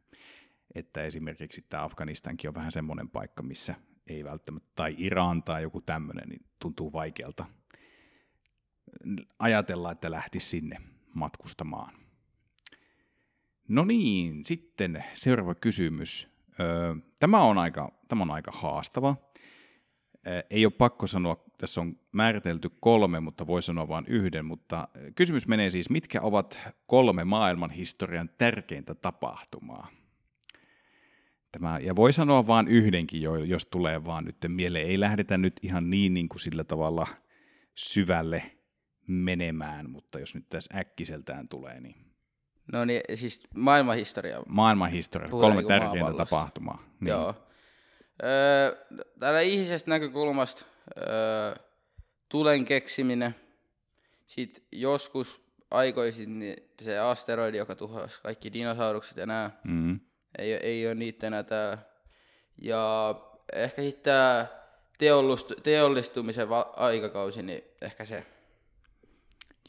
Että 0.75 1.03
esimerkiksi 1.03 1.65
tämä 1.69 1.83
Afganistankin 1.83 2.47
on 2.47 2.55
vähän 2.55 2.71
semmoinen 2.71 3.09
paikka, 3.09 3.43
missä 3.43 3.75
ei 4.07 4.23
välttämättä, 4.23 4.69
tai 4.75 4.95
Iran 4.97 5.43
tai 5.43 5.61
joku 5.61 5.81
tämmöinen, 5.81 6.29
niin 6.29 6.45
tuntuu 6.59 6.93
vaikealta 6.93 7.45
ajatella, 9.39 9.91
että 9.91 10.11
lähtisi 10.11 10.49
sinne 10.49 10.77
matkustamaan. 11.13 11.93
No 13.67 13.85
niin, 13.85 14.45
sitten 14.45 15.03
seuraava 15.13 15.55
kysymys. 15.55 16.27
Tämä 17.19 17.41
on 17.41 17.57
aika, 17.57 17.91
tämä 18.07 18.21
on 18.21 18.31
aika 18.31 18.51
haastava. 18.51 19.15
Ei 20.49 20.65
ole 20.65 20.73
pakko 20.77 21.07
sanoa, 21.07 21.43
tässä 21.57 21.81
on 21.81 21.99
määritelty 22.11 22.69
kolme, 22.79 23.19
mutta 23.19 23.47
voi 23.47 23.61
sanoa 23.61 23.87
vain 23.87 24.05
yhden, 24.07 24.45
mutta 24.45 24.87
kysymys 25.15 25.47
menee 25.47 25.69
siis, 25.69 25.89
mitkä 25.89 26.21
ovat 26.21 26.59
kolme 26.87 27.23
maailman 27.23 27.71
historian 27.71 28.29
tärkeintä 28.37 28.95
tapahtumaa? 28.95 29.87
Tämä, 31.51 31.79
ja 31.79 31.95
voi 31.95 32.13
sanoa 32.13 32.47
vain 32.47 32.67
yhdenkin, 32.67 33.21
jo- 33.21 33.43
jos 33.43 33.65
tulee 33.65 34.05
vaan 34.05 34.25
nyt 34.25 34.37
mieleen. 34.47 34.87
Ei 34.87 34.99
lähdetä 34.99 35.37
nyt 35.37 35.59
ihan 35.61 35.89
niin, 35.89 36.13
niin 36.13 36.29
kuin 36.29 36.39
sillä 36.39 36.63
tavalla 36.63 37.07
syvälle 37.75 38.57
menemään, 39.07 39.89
mutta 39.89 40.19
jos 40.19 40.35
nyt 40.35 40.45
tässä 40.49 40.77
äkkiseltään 40.77 41.47
tulee, 41.49 41.79
niin 41.81 41.95
No 42.71 42.85
niin, 42.85 43.01
siis 43.15 43.41
maailmanhistoria. 43.55 44.43
maailman 44.47 44.91
historiassa 44.91 45.31
Puhutaan 45.31 45.53
kolme 45.53 45.61
niinku 45.69 45.85
tärkeintä 45.85 46.17
tapahtumaa. 46.17 46.83
Niin. 46.99 47.09
Joo. 47.09 47.35
Öö, 48.23 48.75
täällä 49.19 49.41
ihmisestä 49.41 49.89
näkökulmasta 49.89 50.65
öö, 50.97 51.55
tulen 52.29 52.65
keksiminen. 52.65 53.35
Sitten 54.27 54.63
joskus 54.71 55.41
aikoisin 55.71 56.39
niin 56.39 56.55
se 56.81 56.99
asteroidi, 56.99 57.57
joka 57.57 57.75
tuhosi 57.75 58.21
kaikki 58.21 58.53
dinosaurukset 58.53 59.17
ja 59.17 59.25
nämä. 59.25 59.51
Mm. 59.63 59.99
Ei, 60.37 60.53
ei 60.53 60.87
ole 60.87 60.95
niitä 60.95 61.27
enää 61.27 61.43
täällä. 61.43 61.77
Ja 62.61 63.15
ehkä 63.53 63.81
sitten 63.81 64.03
tämä 64.03 64.45
teollistu, 64.97 65.55
teollistumisen 65.55 66.49
va- 66.49 66.73
aikakausi, 66.75 67.43
niin 67.43 67.63
ehkä 67.81 68.05
se. 68.05 68.25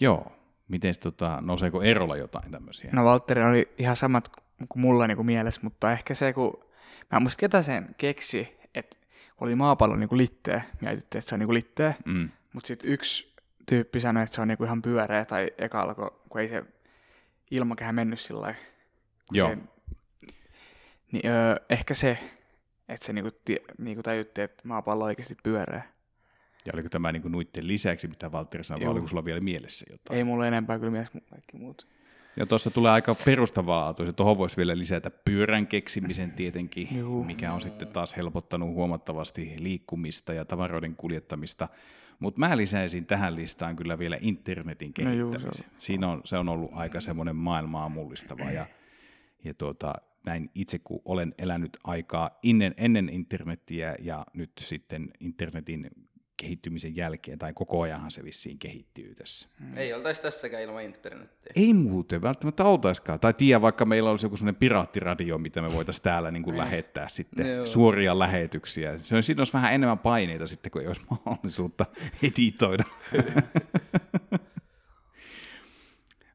Joo. 0.01 0.33
Miten 0.69 0.95
tota, 1.01 1.39
nouseeko 1.41 1.83
erolla 1.83 2.17
jotain 2.17 2.51
tämmöisiä? 2.51 2.91
No 2.93 3.05
Valtteri 3.05 3.43
oli 3.43 3.73
ihan 3.79 3.97
samat 3.97 4.29
kuin 4.69 4.81
mulla 4.83 5.07
niin 5.07 5.17
kuin 5.17 5.27
mielessä, 5.27 5.61
mutta 5.65 5.93
ehkä 5.93 6.15
se, 6.15 6.33
kun 6.33 6.65
mä 7.13 7.17
en 7.17 7.23
muista 7.23 7.41
ketä 7.41 7.63
sen 7.63 7.95
keksi, 7.99 8.57
että 8.75 8.97
oli 9.41 9.55
maapallo 9.55 9.97
niin 9.97 10.09
kuin 10.09 10.19
litteä, 10.19 10.63
mietittiin, 10.81 11.19
että 11.19 11.29
se 11.29 11.35
on 11.35 11.39
niin 11.39 11.47
kuin 11.47 11.55
litteä, 11.55 11.95
Mm. 12.05 12.29
mutta 12.53 12.67
sitten 12.67 12.91
yksi 12.91 13.35
tyyppi 13.67 14.01
sanoi, 14.01 14.23
että 14.23 14.35
se 14.35 14.41
on 14.41 14.49
niin 14.49 14.59
kuin 14.59 14.67
ihan 14.67 14.83
pyöreä 14.83 15.25
tai 15.25 15.51
eka 15.59 15.81
alkoi, 15.81 16.11
kun 16.29 16.41
ei 16.41 16.49
se 16.49 16.65
ilmakehä 17.51 17.93
mennyt 17.93 18.21
sillä 18.21 18.41
lailla. 18.41 18.59
Joo. 19.33 19.49
Se, 19.49 19.59
niin 21.13 21.27
öö, 21.31 21.57
ehkä 21.71 21.95
se, 21.95 22.19
että 22.89 23.07
se 23.07 23.13
niinku, 23.13 23.31
tie, 23.45 23.59
niinku 23.79 24.03
tajuttiin, 24.03 24.45
että 24.45 24.69
maapallo 24.69 25.05
on 25.05 25.09
oikeasti 25.09 25.37
pyöreä. 25.43 25.83
Ja 26.67 26.73
oliko 26.75 26.89
tämä 26.89 27.13
niin 27.13 27.33
nuitten 27.33 27.67
lisäksi, 27.69 28.09
mitä 28.09 28.33
Valtteri 28.33 28.65
sanoi, 28.65 28.85
vai 28.85 28.91
oliko 28.93 29.07
sulla 29.07 29.25
vielä 29.25 29.41
mielessä 29.41 29.87
jotain? 29.91 30.19
Ei 30.19 30.25
mulle 30.25 30.49
enempää 30.49 30.79
kyllä 30.79 30.91
mielessä 30.91 31.21
kaikki 31.31 31.57
muut. 31.57 31.87
Ja 32.37 32.47
tuossa 32.47 32.71
tulee 32.71 32.93
aika 32.93 33.15
perustavaa 33.25 33.95
se 33.97 34.13
Tuohon 34.13 34.39
voisi 34.39 34.57
vielä 34.57 34.79
lisätä 34.79 35.11
pyörän 35.11 35.67
keksimisen 35.67 36.33
tietenkin, 36.33 36.89
Juu. 36.99 37.25
mikä 37.25 37.53
on 37.53 37.61
sitten 37.61 37.89
taas 37.89 38.17
helpottanut 38.17 38.75
huomattavasti 38.75 39.55
liikkumista 39.59 40.33
ja 40.33 40.45
tavaroiden 40.45 40.97
kuljettamista. 40.97 41.69
Mutta 42.19 42.41
mä 42.41 42.57
lisäisin 42.57 43.07
tähän 43.07 43.37
listaan 43.37 43.77
kyllä 43.77 43.99
vielä 43.99 44.19
internetin 44.21 44.93
No 45.05 45.13
juu, 45.13 45.31
kehittämisen. 45.31 45.65
se 45.65 45.71
on- 45.75 45.81
Siinä 45.81 46.09
on, 46.09 46.21
se 46.25 46.39
on 46.39 46.49
ollut 46.49 46.71
aika 46.75 47.01
semmoinen 47.01 47.37
maailmaa 47.37 47.89
mullistava. 47.89 48.51
Ja, 48.51 48.67
ja 49.45 49.55
tuota, 49.55 49.95
näin 50.27 50.51
itse 50.55 50.79
kun 50.79 51.03
olen 51.05 51.35
elänyt 51.39 51.77
aikaa 51.85 52.31
ennen, 52.45 52.75
ennen 52.77 53.09
internettiä 53.09 53.95
ja 54.03 54.25
nyt 54.35 54.51
sitten 54.59 55.11
internetin 55.21 55.91
kehittymisen 56.37 56.97
jälkeen, 56.97 57.39
tai 57.39 57.53
koko 57.53 57.83
ajanhan 57.83 58.11
se 58.11 58.25
vissiin 58.25 58.59
kehittyy 58.59 59.15
tässä. 59.15 59.49
Mm. 59.61 59.77
Ei 59.77 59.95
oltaisi 59.95 60.23
tässäkään 60.23 60.63
ilman 60.63 60.83
internettiä. 60.83 61.53
Ei 61.57 61.75
muuten 61.75 62.23
välttämättä 62.23 62.65
oltaiskaan. 62.65 63.21
Tai 63.21 63.35
tiedä, 63.35 63.61
vaikka 63.63 63.85
meillä 63.85 64.11
olisi 64.11 64.27
joku 64.27 64.37
sellainen 64.37 64.59
piraattiradio, 64.59 65.39
mitä 65.39 65.63
me 65.63 65.73
voitaisiin 65.73 66.03
täällä 66.03 66.31
niin 66.31 66.43
kuin 66.43 66.57
lähettää 66.57 67.09
sitten 67.09 67.49
Joo. 67.49 67.67
suoria 67.67 68.19
lähetyksiä. 68.19 68.99
Se 68.99 69.17
on, 69.17 69.23
siinä 69.23 69.41
olisi 69.41 69.53
vähän 69.53 69.75
enemmän 69.75 69.99
paineita 69.99 70.47
sitten, 70.47 70.73
kun 70.73 70.81
ei 70.81 70.87
olisi 70.87 71.03
mahdollisuutta 71.11 71.87
editoida. 72.33 72.85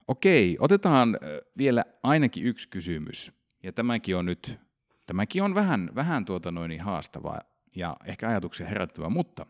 Okei, 0.08 0.58
otetaan 0.60 1.18
vielä 1.58 1.86
ainakin 2.03 2.44
yksi 2.44 2.70
kysymys. 2.70 3.32
Ja 3.63 3.74
tämäkin 3.74 4.15
on 4.15 4.25
nyt, 4.25 4.60
tämäkin 5.06 5.44
on 5.44 5.56
vähän, 5.56 5.89
vähän 5.96 6.25
tuota 6.25 6.51
noin 6.51 6.82
haastavaa 6.82 7.39
ja 7.75 7.98
ehkä 8.06 8.29
ajatuksia 8.29 8.68
herättävää, 8.68 9.10
mutta 9.10 9.46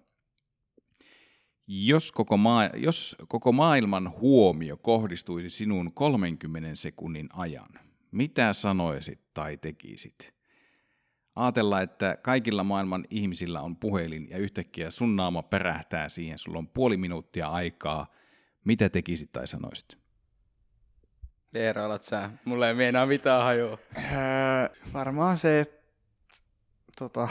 jos 1.71 2.11
koko, 2.11 2.37
maa, 2.37 2.69
jos 2.75 3.15
koko 3.27 3.51
maailman 3.51 4.11
huomio 4.11 4.77
kohdistuisi 4.77 5.49
sinun 5.49 5.93
30 5.93 6.75
sekunnin 6.75 7.29
ajan, 7.33 7.69
mitä 8.11 8.53
sanoisit 8.53 9.33
tai 9.33 9.57
tekisit? 9.57 10.33
Aatella, 11.35 11.81
että 11.81 12.17
kaikilla 12.21 12.63
maailman 12.63 13.05
ihmisillä 13.09 13.61
on 13.61 13.75
puhelin 13.75 14.27
ja 14.29 14.37
yhtäkkiä 14.37 14.91
sun 14.91 15.15
naama 15.15 15.43
pärähtää 15.43 16.09
siihen, 16.09 16.37
sulla 16.37 16.57
on 16.57 16.67
puoli 16.67 16.97
minuuttia 16.97 17.47
aikaa. 17.47 18.07
Mitä 18.65 18.89
tekisit 18.89 19.31
tai 19.31 19.47
sanoisit? 19.47 19.97
Eero, 21.53 21.83
alat 21.83 22.03
sä. 22.03 22.29
Mulla 22.45 22.67
ei 22.67 22.73
meinaa 22.73 23.05
mitään 23.05 23.43
hajoa. 23.43 23.77
Öö, 23.97 24.03
varmaan 24.93 25.37
se, 25.37 25.59
että 25.59 25.81
tota, 26.99 27.27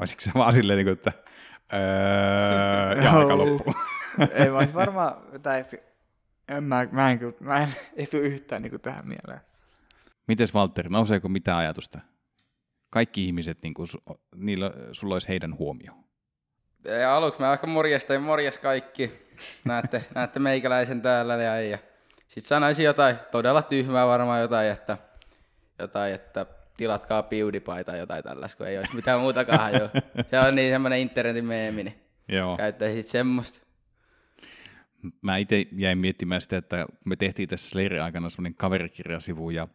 Olisiko 0.00 0.20
se 0.20 0.30
vaan 0.34 0.52
silleen, 0.52 0.76
niin 0.76 0.86
kuin, 0.86 0.92
että 0.92 1.12
öö, 1.72 3.02
ja 3.04 3.12
aika 3.12 3.38
loppuu? 3.38 3.74
ei 4.32 4.50
mä 4.50 4.58
ois 4.58 4.74
varmaan, 4.74 5.16
tai 5.42 5.64
en 6.48 6.64
mä, 6.64 6.88
mä 6.92 7.10
en 7.10 7.18
kyllä, 7.18 7.34
mä 7.40 7.62
en, 7.62 7.68
ei 7.96 8.06
tule 8.06 8.22
yhtään 8.22 8.62
niin 8.62 8.80
tähän 8.80 9.08
mieleen. 9.08 9.40
Mites 10.28 10.54
Valtteri, 10.54 10.88
nouseeko 10.88 11.28
mitään 11.28 11.58
ajatusta? 11.58 11.98
Kaikki 12.90 13.24
ihmiset, 13.24 13.58
niin 13.62 13.74
kuin, 13.74 13.88
niillä, 14.34 14.70
sulla 14.92 15.14
olisi 15.14 15.28
heidän 15.28 15.58
huomio. 15.58 15.92
Ja 16.84 17.16
aluksi 17.16 17.40
mä 17.40 17.50
aika 17.50 17.66
morjesta, 17.66 18.18
morjes 18.18 18.58
kaikki. 18.58 19.18
Näette, 19.64 20.04
näette 20.14 20.38
meikäläisen 20.38 21.02
täällä 21.02 21.34
ja, 21.34 21.60
ja 21.60 21.78
sitten 22.28 22.48
sanoisin 22.48 22.84
jotain 22.84 23.16
todella 23.30 23.62
tyhmää 23.62 24.06
varmaan 24.06 24.40
jotain, 24.40 24.70
että, 24.70 24.98
jotain, 25.78 26.14
että 26.14 26.46
tilatkaa 26.76 27.22
PewDiePie 27.22 27.84
tai 27.84 27.98
jotain 27.98 28.24
tällaista, 28.24 28.58
kun 28.58 28.66
ei 28.66 28.78
olisi 28.78 28.94
mitään 28.96 29.20
muutakaan 29.20 29.60
hajoa. 29.60 29.88
Se 30.30 30.40
on 30.40 30.54
niin 30.54 30.72
semmoinen 30.72 30.98
internetin 30.98 31.44
meemi, 31.44 31.84
niin 31.84 31.94
Joo. 32.28 32.56
käyttäisit 32.56 33.06
semmoista. 33.06 33.66
Mä 35.22 35.36
itse 35.36 35.66
jäin 35.72 35.98
miettimään 35.98 36.40
sitä, 36.40 36.56
että 36.56 36.86
me 37.04 37.16
tehtiin 37.16 37.48
tässä 37.48 37.70
Slayerin 37.70 38.02
aikana 38.02 38.30
semmoinen 38.30 38.54
kaverikirjasivu 38.54 39.50
ja 39.50 39.68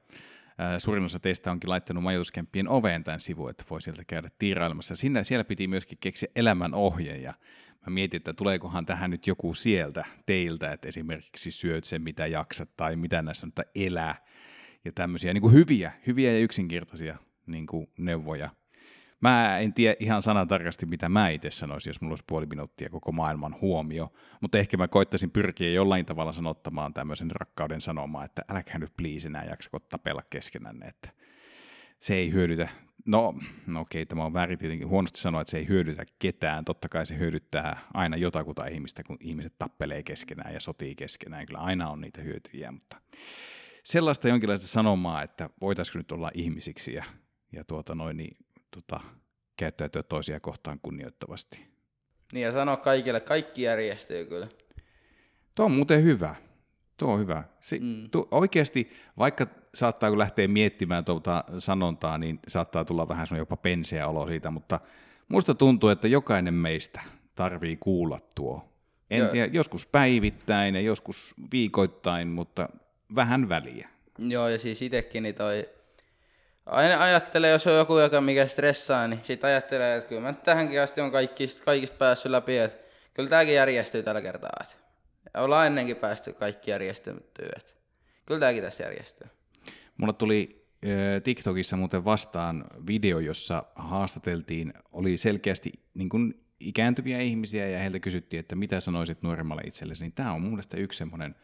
suurin 0.77 1.03
osa 1.03 1.19
teistä 1.19 1.51
onkin 1.51 1.69
laittanut 1.69 2.03
majoituskämppien 2.03 2.67
oveen 2.67 3.03
tämän 3.03 3.19
sivun, 3.19 3.49
että 3.49 3.63
voi 3.69 3.81
sieltä 3.81 4.03
käydä 4.03 4.29
tiirailemassa. 4.39 4.95
Sinne, 4.95 5.23
siellä 5.23 5.43
piti 5.43 5.67
myöskin 5.67 5.97
keksiä 6.01 6.29
elämän 6.35 6.73
ohje 6.73 7.17
ja 7.17 7.33
mä 7.87 7.93
mietin, 7.93 8.17
että 8.17 8.33
tuleekohan 8.33 8.85
tähän 8.85 9.11
nyt 9.11 9.27
joku 9.27 9.53
sieltä 9.53 10.05
teiltä, 10.25 10.71
että 10.71 10.87
esimerkiksi 10.87 11.51
syöt 11.51 11.83
sen 11.83 12.01
mitä 12.01 12.27
jaksat 12.27 12.69
tai 12.77 12.95
mitä 12.95 13.21
näissä 13.21 13.45
on, 13.45 13.49
että 13.49 13.63
elää 13.75 14.15
ja 14.85 14.91
tämmöisiä 14.91 15.33
niin 15.33 15.41
kuin 15.41 15.53
hyviä, 15.53 15.91
hyviä 16.07 16.31
ja 16.31 16.39
yksinkertaisia 16.39 17.17
niin 17.47 17.67
kuin 17.67 17.87
neuvoja. 17.97 18.49
Mä 19.21 19.59
en 19.59 19.73
tiedä 19.73 19.95
ihan 19.99 20.21
sanatarkasti, 20.21 20.85
mitä 20.85 21.09
mä 21.09 21.29
itse 21.29 21.51
sanoisin, 21.51 21.89
jos 21.89 22.01
mulla 22.01 22.11
olisi 22.11 22.23
puoli 22.27 22.45
minuuttia 22.45 22.89
koko 22.89 23.11
maailman 23.11 23.55
huomio, 23.61 24.13
mutta 24.41 24.57
ehkä 24.57 24.77
mä 24.77 24.87
koittaisin 24.87 25.31
pyrkiä 25.31 25.69
jollain 25.69 26.05
tavalla 26.05 26.31
sanottamaan 26.31 26.93
tämmöisen 26.93 27.31
rakkauden 27.31 27.81
sanomaa, 27.81 28.25
että 28.25 28.41
älkää 28.49 28.77
nyt 28.79 28.91
please 28.97 29.27
enää 29.27 29.45
jaksako 29.45 29.79
tapella 29.79 30.21
keskenänne, 30.29 30.87
että 30.87 31.09
se 31.99 32.15
ei 32.15 32.31
hyödytä, 32.31 32.69
no, 33.05 33.35
no 33.67 33.81
okei, 33.81 34.05
tämä 34.05 34.25
on 34.25 34.33
väärin 34.33 34.57
tietenkin 34.59 34.87
huonosti 34.87 35.19
sanoa, 35.19 35.41
että 35.41 35.51
se 35.51 35.57
ei 35.57 35.67
hyödytä 35.67 36.05
ketään, 36.19 36.65
totta 36.65 36.89
kai 36.89 37.05
se 37.05 37.17
hyödyttää 37.17 37.79
aina 37.93 38.17
jotakuta 38.17 38.65
ihmistä, 38.65 39.03
kun 39.03 39.17
ihmiset 39.19 39.53
tappelee 39.59 40.03
keskenään 40.03 40.53
ja 40.53 40.59
sotii 40.59 40.95
keskenään, 40.95 41.45
kyllä 41.45 41.59
aina 41.59 41.89
on 41.89 42.01
niitä 42.01 42.21
hyötyjiä, 42.21 42.71
mutta 42.71 42.97
sellaista 43.83 44.27
jonkinlaista 44.29 44.67
sanomaa, 44.67 45.23
että 45.23 45.49
voitaisiinko 45.61 45.97
nyt 45.97 46.11
olla 46.11 46.31
ihmisiksi 46.33 46.93
ja, 46.93 47.03
ja 47.51 47.63
tuota 47.63 47.95
noin, 47.95 48.17
niin, 48.17 48.37
tota, 48.71 48.99
käyttäytyä 49.57 50.03
toisia 50.03 50.39
kohtaan 50.39 50.79
kunnioittavasti. 50.81 51.67
Niin 52.33 52.43
ja 52.43 52.51
sano 52.51 52.77
kaikille, 52.77 53.19
kaikki 53.19 53.61
järjestyy 53.61 54.25
kyllä. 54.25 54.47
Tuo 55.55 55.65
on 55.65 55.71
muuten 55.71 56.03
hyvä. 56.03 56.35
Tuo 56.97 57.13
on 57.13 57.19
hyvä. 57.19 57.43
Si- 57.59 57.79
mm. 57.79 58.09
tu- 58.09 58.27
oikeasti, 58.31 58.91
vaikka 59.17 59.47
saattaa 59.75 60.09
kun 60.09 60.19
lähteä 60.19 60.47
miettimään 60.47 61.05
tuota 61.05 61.43
sanontaa, 61.57 62.17
niin 62.17 62.39
saattaa 62.47 62.85
tulla 62.85 63.07
vähän 63.07 63.27
sun 63.27 63.37
jopa 63.37 63.57
penseä 63.57 64.07
olo 64.07 64.27
siitä, 64.27 64.51
mutta 64.51 64.79
musta 65.27 65.53
tuntuu, 65.55 65.89
että 65.89 66.07
jokainen 66.07 66.53
meistä 66.53 67.01
tarvii 67.35 67.77
kuulla 67.77 68.19
tuo. 68.35 68.71
En 69.09 69.19
Joo. 69.19 69.29
tiedä, 69.29 69.53
joskus 69.53 69.85
päivittäin 69.87 70.75
ja 70.75 70.81
joskus 70.81 71.33
viikoittain, 71.51 72.27
mutta 72.27 72.67
vähän 73.15 73.49
väliä. 73.49 73.89
Joo, 74.17 74.47
ja 74.47 74.59
siis 74.59 74.81
itekin 74.81 75.23
niin 75.23 75.35
toi... 75.35 75.69
Aina 76.65 77.03
ajattelee, 77.03 77.51
jos 77.51 77.67
on 77.67 77.75
joku, 77.75 77.99
joka 77.99 78.21
mikä 78.21 78.47
stressaa, 78.47 79.07
niin 79.07 79.19
sit 79.23 79.43
ajattelee, 79.43 79.97
että 79.97 80.09
kyllä 80.09 80.21
mä 80.21 80.33
tähänkin 80.33 80.81
asti 80.81 81.01
on 81.01 81.11
kaikista, 81.11 81.63
kaikista 81.63 81.97
päässyt 81.97 82.31
läpi, 82.31 82.57
että 82.57 82.83
kyllä 83.13 83.29
tääkin 83.29 83.53
järjestyy 83.53 84.03
tällä 84.03 84.21
kertaa. 84.21 84.49
Että 84.61 85.41
ollaan 85.41 85.67
ennenkin 85.67 85.95
päästy 85.95 86.33
kaikki 86.33 86.71
järjestymättyä, 86.71 87.49
että 87.57 87.71
kyllä 88.25 88.39
tääkin 88.39 88.63
tästä 88.63 88.83
järjestyy. 88.83 89.27
Mulla 89.97 90.13
tuli 90.13 90.65
TikTokissa 91.23 91.77
muuten 91.77 92.05
vastaan 92.05 92.65
video, 92.87 93.19
jossa 93.19 93.63
haastateltiin, 93.75 94.73
oli 94.91 95.17
selkeästi 95.17 95.71
niin 95.93 96.09
kuin 96.09 96.45
ikääntyviä 96.59 97.19
ihmisiä 97.19 97.67
ja 97.67 97.79
heiltä 97.79 97.99
kysyttiin, 97.99 98.39
että 98.39 98.55
mitä 98.55 98.79
sanoisit 98.79 99.21
nuoremmalle 99.21 99.61
itsellesi, 99.65 100.03
niin 100.03 100.13
tämä 100.13 100.33
on 100.33 100.41
mun 100.41 100.51
mielestä 100.51 100.77
yksi 100.77 100.97
semmoinen 100.97 101.35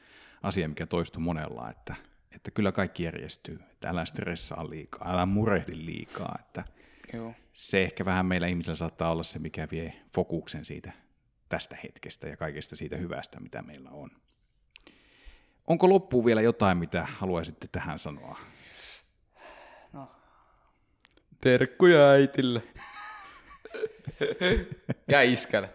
asia, 0.43 0.67
mikä 0.69 0.85
toistuu 0.85 1.21
monella, 1.21 1.69
että, 1.69 1.95
että 2.35 2.51
kyllä 2.51 2.71
kaikki 2.71 3.03
järjestyy, 3.03 3.59
että 3.71 3.89
älä 3.89 4.05
stressaa 4.05 4.69
liikaa, 4.69 5.11
älä 5.11 5.25
murehdi 5.25 5.85
liikaa, 5.85 6.35
että 6.39 6.63
Joo. 7.13 7.33
se 7.53 7.83
ehkä 7.83 8.05
vähän 8.05 8.25
meillä 8.25 8.47
ihmisillä 8.47 8.75
saattaa 8.75 9.11
olla 9.11 9.23
se, 9.23 9.39
mikä 9.39 9.67
vie 9.71 9.93
fokuksen 10.13 10.65
siitä 10.65 10.91
tästä 11.49 11.77
hetkestä 11.83 12.27
ja 12.27 12.37
kaikesta 12.37 12.75
siitä 12.75 12.97
hyvästä, 12.97 13.39
mitä 13.39 13.61
meillä 13.61 13.89
on. 13.89 14.09
Onko 15.67 15.89
loppuun 15.89 16.25
vielä 16.25 16.41
jotain, 16.41 16.77
mitä 16.77 17.07
haluaisitte 17.11 17.67
tähän 17.71 17.99
sanoa? 17.99 18.39
Terkkuja 21.41 22.09
äitille. 22.09 22.63
ja 25.07 25.21
iskälle. 25.21 25.69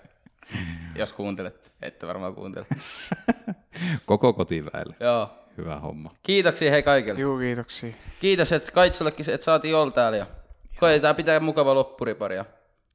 Jos 0.96 1.12
kuuntelet. 1.12 1.72
Ette 1.83 2.07
varmaan 2.07 2.35
kuuntele. 2.35 2.66
Koko 4.07 4.33
kotiväelle. 4.33 4.97
Joo. 5.01 5.31
Hyvä 5.59 5.79
homma. 5.81 6.14
Kiitoksia 6.23 6.71
hei 6.71 6.83
kaikille. 6.83 7.21
Juu, 7.21 7.38
kiitoksia. 7.38 7.92
Kiitos, 8.21 8.53
että 8.53 8.73
Kaitsullekin, 8.73 9.31
että 9.31 9.45
saatiin 9.45 9.77
olla 9.77 9.90
täällä. 9.92 10.18
Ja 10.18 10.27
koitetaan 10.81 11.16
pitää 11.16 11.40
mukava 11.40 11.75
loppuripari 11.75 12.37
ja 12.37 12.45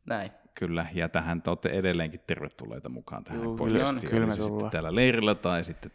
näin. 0.06 0.32
Kyllä, 0.56 0.86
ja 0.94 1.10
tähän 1.10 1.42
te 1.42 1.50
olette 1.50 1.70
edelleenkin 1.70 2.20
tervetulleita 2.28 2.90
mukaan 2.90 3.24
tähän 3.24 3.44
Juu, 3.44 3.58
podcastiin. 3.58 4.10
kyllä- 4.12 4.28
kyllä 4.50 4.70
täällä 4.70 4.96
leirillä 4.96 5.36
tai 5.36 5.64
sitten 5.64 5.92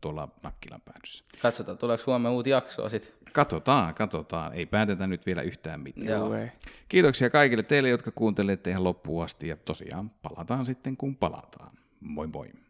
tuolla 0.00 0.28
Nakkilan 0.42 0.80
päädyssä. 0.80 1.24
Katsotaan, 1.42 1.78
tuleeko 1.78 2.02
huomenna 2.06 2.30
uusi 2.30 2.50
jaksoa 2.50 2.88
sitten. 2.88 3.12
Katsotaan, 3.32 3.94
katsotaan. 3.94 4.52
Ei 4.52 4.66
päätetä 4.66 5.06
nyt 5.06 5.26
vielä 5.26 5.42
yhtään 5.42 5.80
mitään. 5.80 6.06
Joo. 6.08 6.30
Kiitoksia 6.88 7.30
kaikille 7.30 7.62
teille, 7.62 7.88
jotka 7.88 8.10
kuuntelette 8.10 8.70
ihan 8.70 8.84
loppuun 8.84 9.24
asti 9.24 9.48
ja 9.48 9.56
tosiaan 9.56 10.10
palataan 10.10 10.66
sitten 10.66 10.96
kun 10.96 11.16
palataan. 11.16 11.70
Moi 12.00 12.26
moi. 12.26 12.48